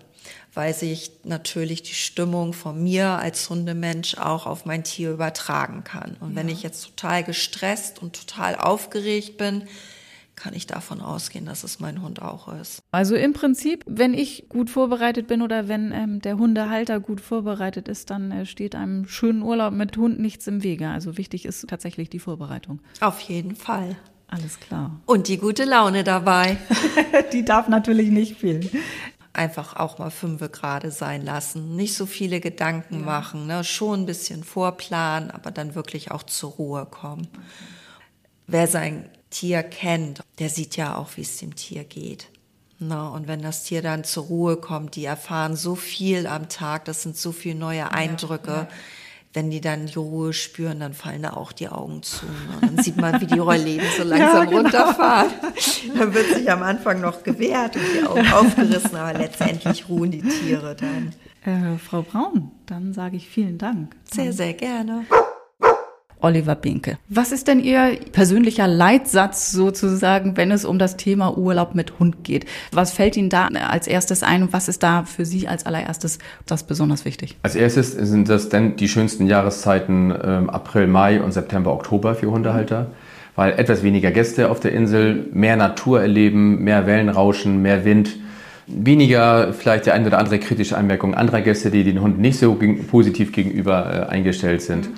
weil 0.53 0.75
sich 0.75 1.11
natürlich 1.23 1.81
die 1.81 1.95
Stimmung 1.95 2.53
von 2.53 2.83
mir 2.83 3.07
als 3.07 3.49
Hundemensch 3.49 4.19
auch 4.19 4.45
auf 4.45 4.65
mein 4.65 4.83
Tier 4.83 5.09
übertragen 5.09 5.83
kann. 5.83 6.15
Und 6.19 6.31
ja. 6.31 6.35
wenn 6.35 6.49
ich 6.49 6.61
jetzt 6.61 6.83
total 6.83 7.23
gestresst 7.23 7.99
und 7.99 8.15
total 8.27 8.55
aufgeregt 8.55 9.39
bin, 9.39 9.63
kann 10.41 10.55
ich 10.55 10.65
davon 10.65 11.01
ausgehen, 11.01 11.45
dass 11.45 11.63
es 11.63 11.79
mein 11.79 12.01
Hund 12.01 12.19
auch 12.19 12.51
ist. 12.51 12.81
Also 12.89 13.15
im 13.15 13.33
Prinzip, 13.33 13.83
wenn 13.85 14.15
ich 14.15 14.49
gut 14.49 14.71
vorbereitet 14.71 15.27
bin 15.27 15.43
oder 15.43 15.67
wenn 15.67 15.91
ähm, 15.91 16.19
der 16.19 16.39
Hundehalter 16.39 16.99
gut 16.99 17.21
vorbereitet 17.21 17.87
ist, 17.87 18.09
dann 18.09 18.31
äh, 18.31 18.47
steht 18.47 18.73
einem 18.73 19.07
schönen 19.07 19.43
Urlaub 19.43 19.71
mit 19.71 19.97
Hund 19.97 20.19
nichts 20.19 20.47
im 20.47 20.63
Wege. 20.63 20.89
Also 20.89 21.17
wichtig 21.19 21.45
ist 21.45 21.67
tatsächlich 21.67 22.09
die 22.09 22.17
Vorbereitung. 22.17 22.79
Auf 23.01 23.19
jeden 23.19 23.55
Fall. 23.55 23.95
Alles 24.27 24.59
klar. 24.59 24.99
Und 25.05 25.27
die 25.27 25.37
gute 25.37 25.63
Laune 25.63 26.03
dabei. 26.03 26.57
die 27.33 27.45
darf 27.45 27.67
natürlich 27.67 28.09
nicht 28.09 28.37
fehlen 28.37 28.67
einfach 29.33 29.77
auch 29.77 29.97
mal 29.97 30.09
fünfe 30.09 30.49
gerade 30.49 30.91
sein 30.91 31.23
lassen, 31.23 31.77
nicht 31.77 31.95
so 31.95 32.05
viele 32.05 32.41
Gedanken 32.41 32.99
ja. 32.99 33.05
machen, 33.05 33.47
ne? 33.47 33.63
schon 33.63 34.01
ein 34.01 34.05
bisschen 34.05 34.43
vorplanen, 34.43 35.31
aber 35.31 35.51
dann 35.51 35.73
wirklich 35.73 36.11
auch 36.11 36.23
zur 36.23 36.51
Ruhe 36.51 36.85
kommen. 36.85 37.29
Wer 38.45 38.67
sein 38.67 39.09
Tier 39.31 39.63
kennt, 39.63 40.21
der 40.37 40.49
sieht 40.49 40.77
ja 40.77 40.95
auch, 40.95 41.17
wie 41.17 41.21
es 41.21 41.37
dem 41.37 41.55
Tier 41.55 41.83
geht. 41.83 42.27
Na, 42.83 43.09
und 43.09 43.27
wenn 43.27 43.41
das 43.41 43.63
Tier 43.63 43.81
dann 43.81 44.03
zur 44.03 44.25
Ruhe 44.25 44.57
kommt, 44.57 44.95
die 44.95 45.05
erfahren 45.05 45.55
so 45.55 45.75
viel 45.75 46.25
am 46.25 46.49
Tag, 46.49 46.85
das 46.85 47.03
sind 47.03 47.15
so 47.15 47.31
viele 47.31 47.55
neue 47.55 47.91
Eindrücke. 47.91 48.51
Ja, 48.51 48.61
ja. 48.63 48.67
Wenn 49.33 49.49
die 49.49 49.61
dann 49.61 49.85
die 49.85 49.97
Ruhe 49.97 50.33
spüren, 50.33 50.81
dann 50.81 50.93
fallen 50.93 51.21
da 51.21 51.33
auch 51.33 51.53
die 51.53 51.69
Augen 51.69 52.03
zu. 52.03 52.25
Und 52.25 52.63
dann 52.63 52.83
sieht 52.83 52.97
man, 52.97 53.21
wie 53.21 53.27
die 53.27 53.39
Rollläden 53.39 53.87
so 53.95 54.03
langsam 54.03 54.35
ja, 54.35 54.43
genau. 54.45 54.61
runterfahren. 54.61 55.31
Dann 55.95 56.13
wird 56.13 56.33
sich 56.33 56.51
am 56.51 56.63
Anfang 56.63 56.99
noch 56.99 57.23
gewehrt 57.23 57.77
und 57.77 57.83
die 57.95 58.05
Augen 58.05 58.27
aufgerissen, 58.33 58.95
aber 58.95 59.17
letztendlich 59.17 59.87
ruhen 59.87 60.11
die 60.11 60.23
Tiere 60.23 60.75
dann. 60.75 61.13
Äh, 61.45 61.77
Frau 61.77 62.01
Braun, 62.01 62.51
dann 62.65 62.93
sage 62.93 63.15
ich 63.15 63.29
vielen 63.29 63.57
Dank. 63.57 63.95
Sehr, 64.11 64.33
sehr 64.33 64.53
gerne. 64.53 65.05
Oliver 66.21 66.55
Binke. 66.55 66.97
Was 67.09 67.31
ist 67.31 67.47
denn 67.47 67.59
Ihr 67.59 67.97
persönlicher 68.11 68.67
Leitsatz 68.67 69.51
sozusagen, 69.51 70.37
wenn 70.37 70.51
es 70.51 70.65
um 70.65 70.79
das 70.79 70.97
Thema 70.97 71.37
Urlaub 71.37 71.75
mit 71.75 71.99
Hund 71.99 72.23
geht? 72.23 72.45
Was 72.71 72.91
fällt 72.91 73.17
Ihnen 73.17 73.29
da 73.29 73.47
als 73.47 73.87
erstes 73.87 74.23
ein 74.23 74.43
und 74.43 74.53
was 74.53 74.67
ist 74.67 74.83
da 74.83 75.03
für 75.03 75.25
Sie 75.25 75.47
als 75.47 75.65
allererstes 75.65 76.19
das 76.45 76.63
besonders 76.63 77.05
wichtig? 77.05 77.37
Als 77.43 77.55
erstes 77.55 77.91
sind 77.91 78.29
das 78.29 78.49
denn 78.49 78.75
die 78.75 78.87
schönsten 78.87 79.27
Jahreszeiten 79.27 80.13
ähm, 80.23 80.49
April, 80.49 80.87
Mai 80.87 81.21
und 81.21 81.31
September, 81.31 81.73
Oktober 81.73 82.15
für 82.15 82.31
Hundehalter. 82.31 82.87
Weil 83.35 83.53
etwas 83.53 83.81
weniger 83.81 84.11
Gäste 84.11 84.51
auf 84.51 84.59
der 84.59 84.73
Insel, 84.73 85.27
mehr 85.31 85.55
Natur 85.55 86.01
erleben, 86.01 86.63
mehr 86.63 86.85
Wellenrauschen, 86.85 87.61
mehr 87.61 87.85
Wind 87.85 88.17
weniger 88.67 89.53
vielleicht 89.53 89.85
der 89.85 89.93
eine 89.93 90.07
oder 90.07 90.17
andere 90.17 90.39
kritische 90.39 90.77
Anmerkung 90.77 91.15
anderer 91.15 91.41
Gäste, 91.41 91.71
die 91.71 91.83
den 91.83 92.01
Hund 92.01 92.19
nicht 92.19 92.39
so 92.39 92.57
positiv 92.89 93.31
gegenüber 93.31 94.07
äh, 94.09 94.11
eingestellt 94.11 94.61
sind. 94.61 94.89
Mhm. 94.89 94.97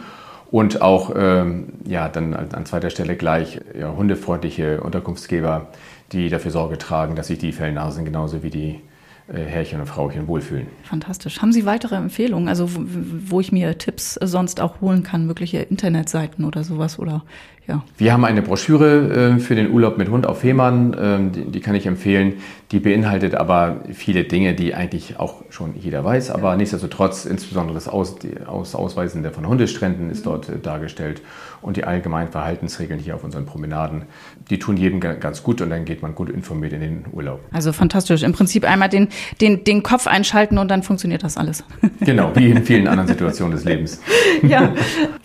Und 0.53 0.83
auch 0.83 1.11
ähm, 1.15 1.69
ja, 1.83 2.07
dann 2.07 2.35
an 2.35 2.67
zweiter 2.67 2.91
Stelle 2.91 3.15
gleich 3.15 3.59
ja, 3.75 3.91
hundefreundliche 3.91 4.81
Unterkunftsgeber, 4.81 5.69
die 6.11 6.29
dafür 6.29 6.51
Sorge 6.51 6.77
tragen, 6.77 7.15
dass 7.15 7.25
sich 7.25 7.39
die 7.39 7.51
Fellnasen 7.51 8.05
genauso 8.05 8.43
wie 8.43 8.51
die 8.51 8.79
äh, 9.27 9.39
Herrchen 9.39 9.79
und 9.79 9.87
Frauchen 9.87 10.27
wohlfühlen. 10.27 10.67
Fantastisch. 10.83 11.41
Haben 11.41 11.53
Sie 11.53 11.65
weitere 11.65 11.95
Empfehlungen, 11.95 12.49
also 12.49 12.75
wo, 12.75 12.81
wo 13.29 13.39
ich 13.39 13.51
mir 13.51 13.79
Tipps 13.79 14.13
sonst 14.21 14.61
auch 14.61 14.79
holen 14.79 15.01
kann, 15.01 15.25
mögliche 15.25 15.57
Internetseiten 15.57 16.45
oder 16.45 16.63
sowas 16.63 16.99
oder 16.99 17.23
ja? 17.67 17.83
Wir 17.97 18.13
haben 18.13 18.23
eine 18.23 18.43
Broschüre 18.43 19.35
äh, 19.37 19.39
für 19.39 19.55
den 19.55 19.71
Urlaub 19.71 19.97
mit 19.97 20.09
Hund 20.09 20.27
auf 20.27 20.41
Fehmarn, 20.41 20.93
äh, 20.93 21.31
die, 21.31 21.51
die, 21.51 21.59
kann 21.61 21.73
ich 21.73 21.87
empfehlen. 21.87 22.33
Die 22.73 22.79
beinhaltet 22.79 23.35
aber 23.35 23.81
viele 23.93 24.23
Dinge, 24.23 24.55
die 24.55 24.73
eigentlich 24.73 25.19
auch 25.19 25.43
schon 25.51 25.75
jeder 25.79 26.03
weiß, 26.03 26.31
aber 26.31 26.55
nichtsdestotrotz 26.55 27.23
insbesondere 27.23 27.75
das 27.75 27.87
Aus, 27.87 28.15
Aus 28.47 28.73
Ausweisen 28.73 29.23
von 29.31 29.47
Hundestränden 29.47 30.09
ist 30.09 30.25
dort 30.25 30.49
äh, 30.49 30.57
dargestellt 30.57 31.21
und 31.61 31.77
die 31.77 31.83
allgemeinen 31.83 32.31
Verhaltensregeln 32.31 32.99
hier 32.99 33.13
auf 33.13 33.23
unseren 33.23 33.45
Promenaden, 33.45 34.05
die 34.49 34.57
tun 34.57 34.75
jedem 34.75 34.99
ganz 34.99 35.43
gut 35.43 35.61
und 35.61 35.69
dann 35.69 35.85
geht 35.85 36.01
man 36.01 36.15
gut 36.15 36.31
informiert 36.31 36.73
in 36.73 36.81
den 36.81 37.05
Urlaub. 37.11 37.41
Also 37.51 37.73
fantastisch. 37.73 38.23
Im 38.23 38.33
Prinzip 38.33 38.67
einmal 38.67 38.89
den, 38.89 39.09
den, 39.39 39.63
den 39.63 39.83
Kopf 39.83 40.07
einschalten 40.07 40.57
und 40.57 40.69
dann 40.71 40.81
funktioniert 40.81 41.23
das 41.23 41.37
alles. 41.37 41.63
Genau, 41.99 42.31
wie 42.35 42.49
in 42.49 42.65
vielen 42.65 42.89
anderen 42.89 43.07
Situationen 43.07 43.55
des 43.55 43.63
Lebens. 43.63 44.01
Ja. 44.41 44.73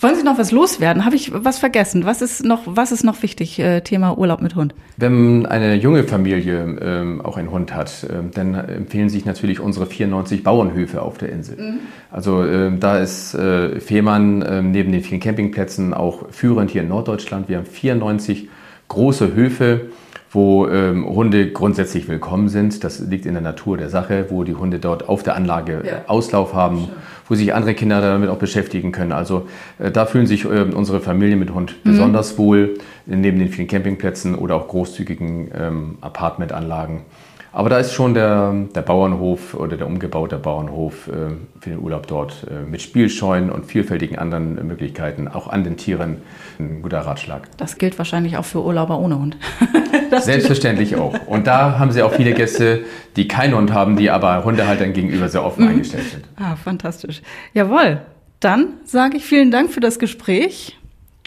Wollen 0.01 0.15
Sie 0.15 0.23
noch 0.23 0.39
was 0.39 0.53
loswerden? 0.53 1.05
Habe 1.05 1.17
ich 1.17 1.33
was 1.33 1.59
vergessen? 1.59 2.05
Was 2.05 2.23
ist 2.23 2.45
noch, 2.45 2.63
was 2.67 2.93
ist 2.93 3.03
noch 3.03 3.23
wichtig? 3.23 3.59
Äh, 3.59 3.81
Thema 3.81 4.17
Urlaub 4.17 4.43
mit 4.43 4.55
Hund. 4.55 4.75
Wenn 4.97 5.47
eine 5.47 5.75
junge 5.75 6.05
Familie 6.05 6.79
ähm, 6.81 7.21
auch 7.21 7.38
einen 7.38 7.51
Hund 7.51 7.74
hat, 7.74 8.05
äh, 8.05 8.22
dann 8.35 8.55
empfehlen 8.55 9.09
sich 9.09 9.24
natürlich 9.24 9.61
unsere 9.61 9.87
94 9.87 10.42
Bauernhöfe 10.42 11.03
auf 11.03 11.18
der 11.18 11.31
Insel. 11.31 11.57
Mhm. 11.57 11.79
Also 12.11 12.44
äh, 12.44 12.70
da 12.79 12.98
ist 12.98 13.35
äh, 13.35 13.81
Fehmarn 13.81 14.44
ähm, 14.48 14.70
neben 14.70 14.92
den 14.92 15.03
vielen 15.03 15.20
Campingplätzen 15.20 15.94
auch 15.94 16.31
führend 16.31 16.70
hier 16.70 16.83
in 16.83 16.88
Norddeutschland. 16.88 17.48
Wir 17.48 17.59
haben 17.59 17.66
94 17.66 18.48
große 18.88 19.35
Höfe, 19.35 19.88
wo 20.31 20.68
ähm, 20.68 21.07
Hunde 21.07 21.51
grundsätzlich 21.53 22.09
willkommen 22.09 22.48
sind. 22.48 22.85
Das 22.85 23.01
liegt 23.01 23.24
in 23.24 23.33
der 23.33 23.42
Natur 23.42 23.77
der 23.77 23.88
Sache, 23.88 24.27
wo 24.29 24.44
die 24.44 24.55
Hunde 24.55 24.79
dort 24.79 25.09
auf 25.09 25.22
der 25.22 25.37
Anlage 25.37 25.83
ja. 25.87 25.92
Auslauf 26.07 26.53
haben, 26.53 26.79
Schön. 26.79 26.88
wo 27.29 27.35
sich 27.35 27.55
andere 27.55 27.74
Kinder 27.74 28.01
damit 28.01 28.29
auch 28.29 28.38
beschäftigen 28.38 28.92
können. 28.92 29.12
Also 29.12 29.48
äh, 29.79 29.90
da 29.90 30.05
fühlen 30.07 30.27
sich 30.27 30.44
äh, 30.44 30.62
unsere 30.74 31.01
Familien 31.01 31.38
mit 31.38 31.55
Hund 31.55 31.77
mhm. 31.83 31.90
besonders 31.90 32.37
wohl, 32.37 32.79
neben 33.07 33.38
den 33.38 33.48
vielen 33.48 33.68
Campingplätzen 33.68 34.35
oder 34.35 34.57
auch 34.57 34.68
großzügigen 34.68 35.51
ähm, 35.55 35.98
Apartmentanlagen. 36.03 37.03
Aber 37.53 37.71
da 37.71 37.79
ist 37.79 37.93
schon 37.93 38.15
der, 38.15 38.55
der 38.75 38.83
Bauernhof 38.83 39.55
oder 39.55 39.77
der 39.77 39.87
umgebaute 39.87 40.37
Bauernhof 40.37 41.09
äh, 41.09 41.33
für 41.61 41.71
den 41.71 41.79
Urlaub 41.79 42.07
dort 42.07 42.47
äh, 42.51 42.69
mit 42.69 42.83
Spielscheunen 42.83 43.51
und 43.51 43.67
vielfältigen 43.67 44.19
anderen 44.19 44.67
Möglichkeiten, 44.67 45.29
auch 45.29 45.49
an 45.49 45.65
den 45.65 45.77
Tieren, 45.77 46.19
ein 46.59 46.83
guter 46.83 47.01
Ratschlag. 47.01 47.49
Das 47.57 47.79
gilt 47.79 47.99
wahrscheinlich 47.99 48.37
auch 48.37 48.45
für 48.45 48.63
Urlauber 48.63 48.99
ohne 48.99 49.19
Hund. 49.19 49.37
Selbstverständlich 50.21 50.97
auch. 50.97 51.15
Und 51.27 51.47
da 51.47 51.79
haben 51.79 51.91
Sie 51.91 52.03
auch 52.03 52.13
viele 52.13 52.33
Gäste, 52.33 52.85
die 53.17 53.29
keinen 53.29 53.55
Hund 53.55 53.73
haben, 53.73 53.97
die 53.97 54.11
aber 54.11 54.45
Hundehaltern 54.45 54.93
gegenüber 54.93 55.29
sehr 55.29 55.45
offen 55.45 55.65
mhm. 55.65 55.71
eingestellt 55.71 56.11
sind. 56.11 56.25
Ah, 56.37 56.57
fantastisch. 56.57 57.23
Jawohl. 57.55 58.01
Dann 58.41 58.75
sage 58.85 59.17
ich 59.17 59.25
vielen 59.25 59.51
Dank 59.51 59.73
für 59.73 59.81
das 59.81 59.99
Gespräch. 59.99 60.78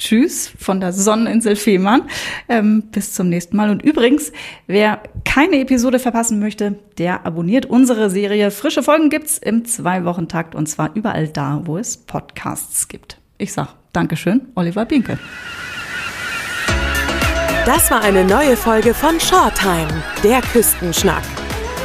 Tschüss 0.01 0.51
von 0.57 0.79
der 0.79 0.93
Sonneninsel 0.93 1.55
Fehmarn. 1.55 2.09
Ähm, 2.49 2.83
bis 2.91 3.13
zum 3.13 3.29
nächsten 3.29 3.55
Mal. 3.55 3.69
Und 3.69 3.83
übrigens, 3.83 4.31
wer 4.65 4.99
keine 5.23 5.59
Episode 5.59 5.99
verpassen 5.99 6.39
möchte, 6.39 6.79
der 6.97 7.25
abonniert 7.25 7.67
unsere 7.67 8.09
Serie. 8.09 8.49
Frische 8.49 8.81
Folgen 8.81 9.11
gibt's 9.11 9.37
im 9.37 9.63
Zwei-Wochen-Takt 9.63 10.55
und 10.55 10.67
zwar 10.67 10.95
überall 10.95 11.27
da, 11.27 11.61
wo 11.65 11.77
es 11.77 11.97
Podcasts 11.97 12.87
gibt. 12.87 13.19
Ich 13.37 13.53
sag 13.53 13.75
Dankeschön, 13.93 14.47
Oliver 14.55 14.85
Binke. 14.85 15.19
Das 17.65 17.91
war 17.91 18.01
eine 18.01 18.23
neue 18.25 18.57
Folge 18.57 18.95
von 18.95 19.19
Shortime, 19.19 20.03
der 20.23 20.41
Küstenschnack. 20.41 21.21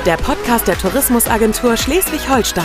Der 0.06 0.16
Podcast 0.16 0.68
der 0.68 0.78
Tourismusagentur 0.78 1.76
Schleswig-Holstein. 1.76 2.64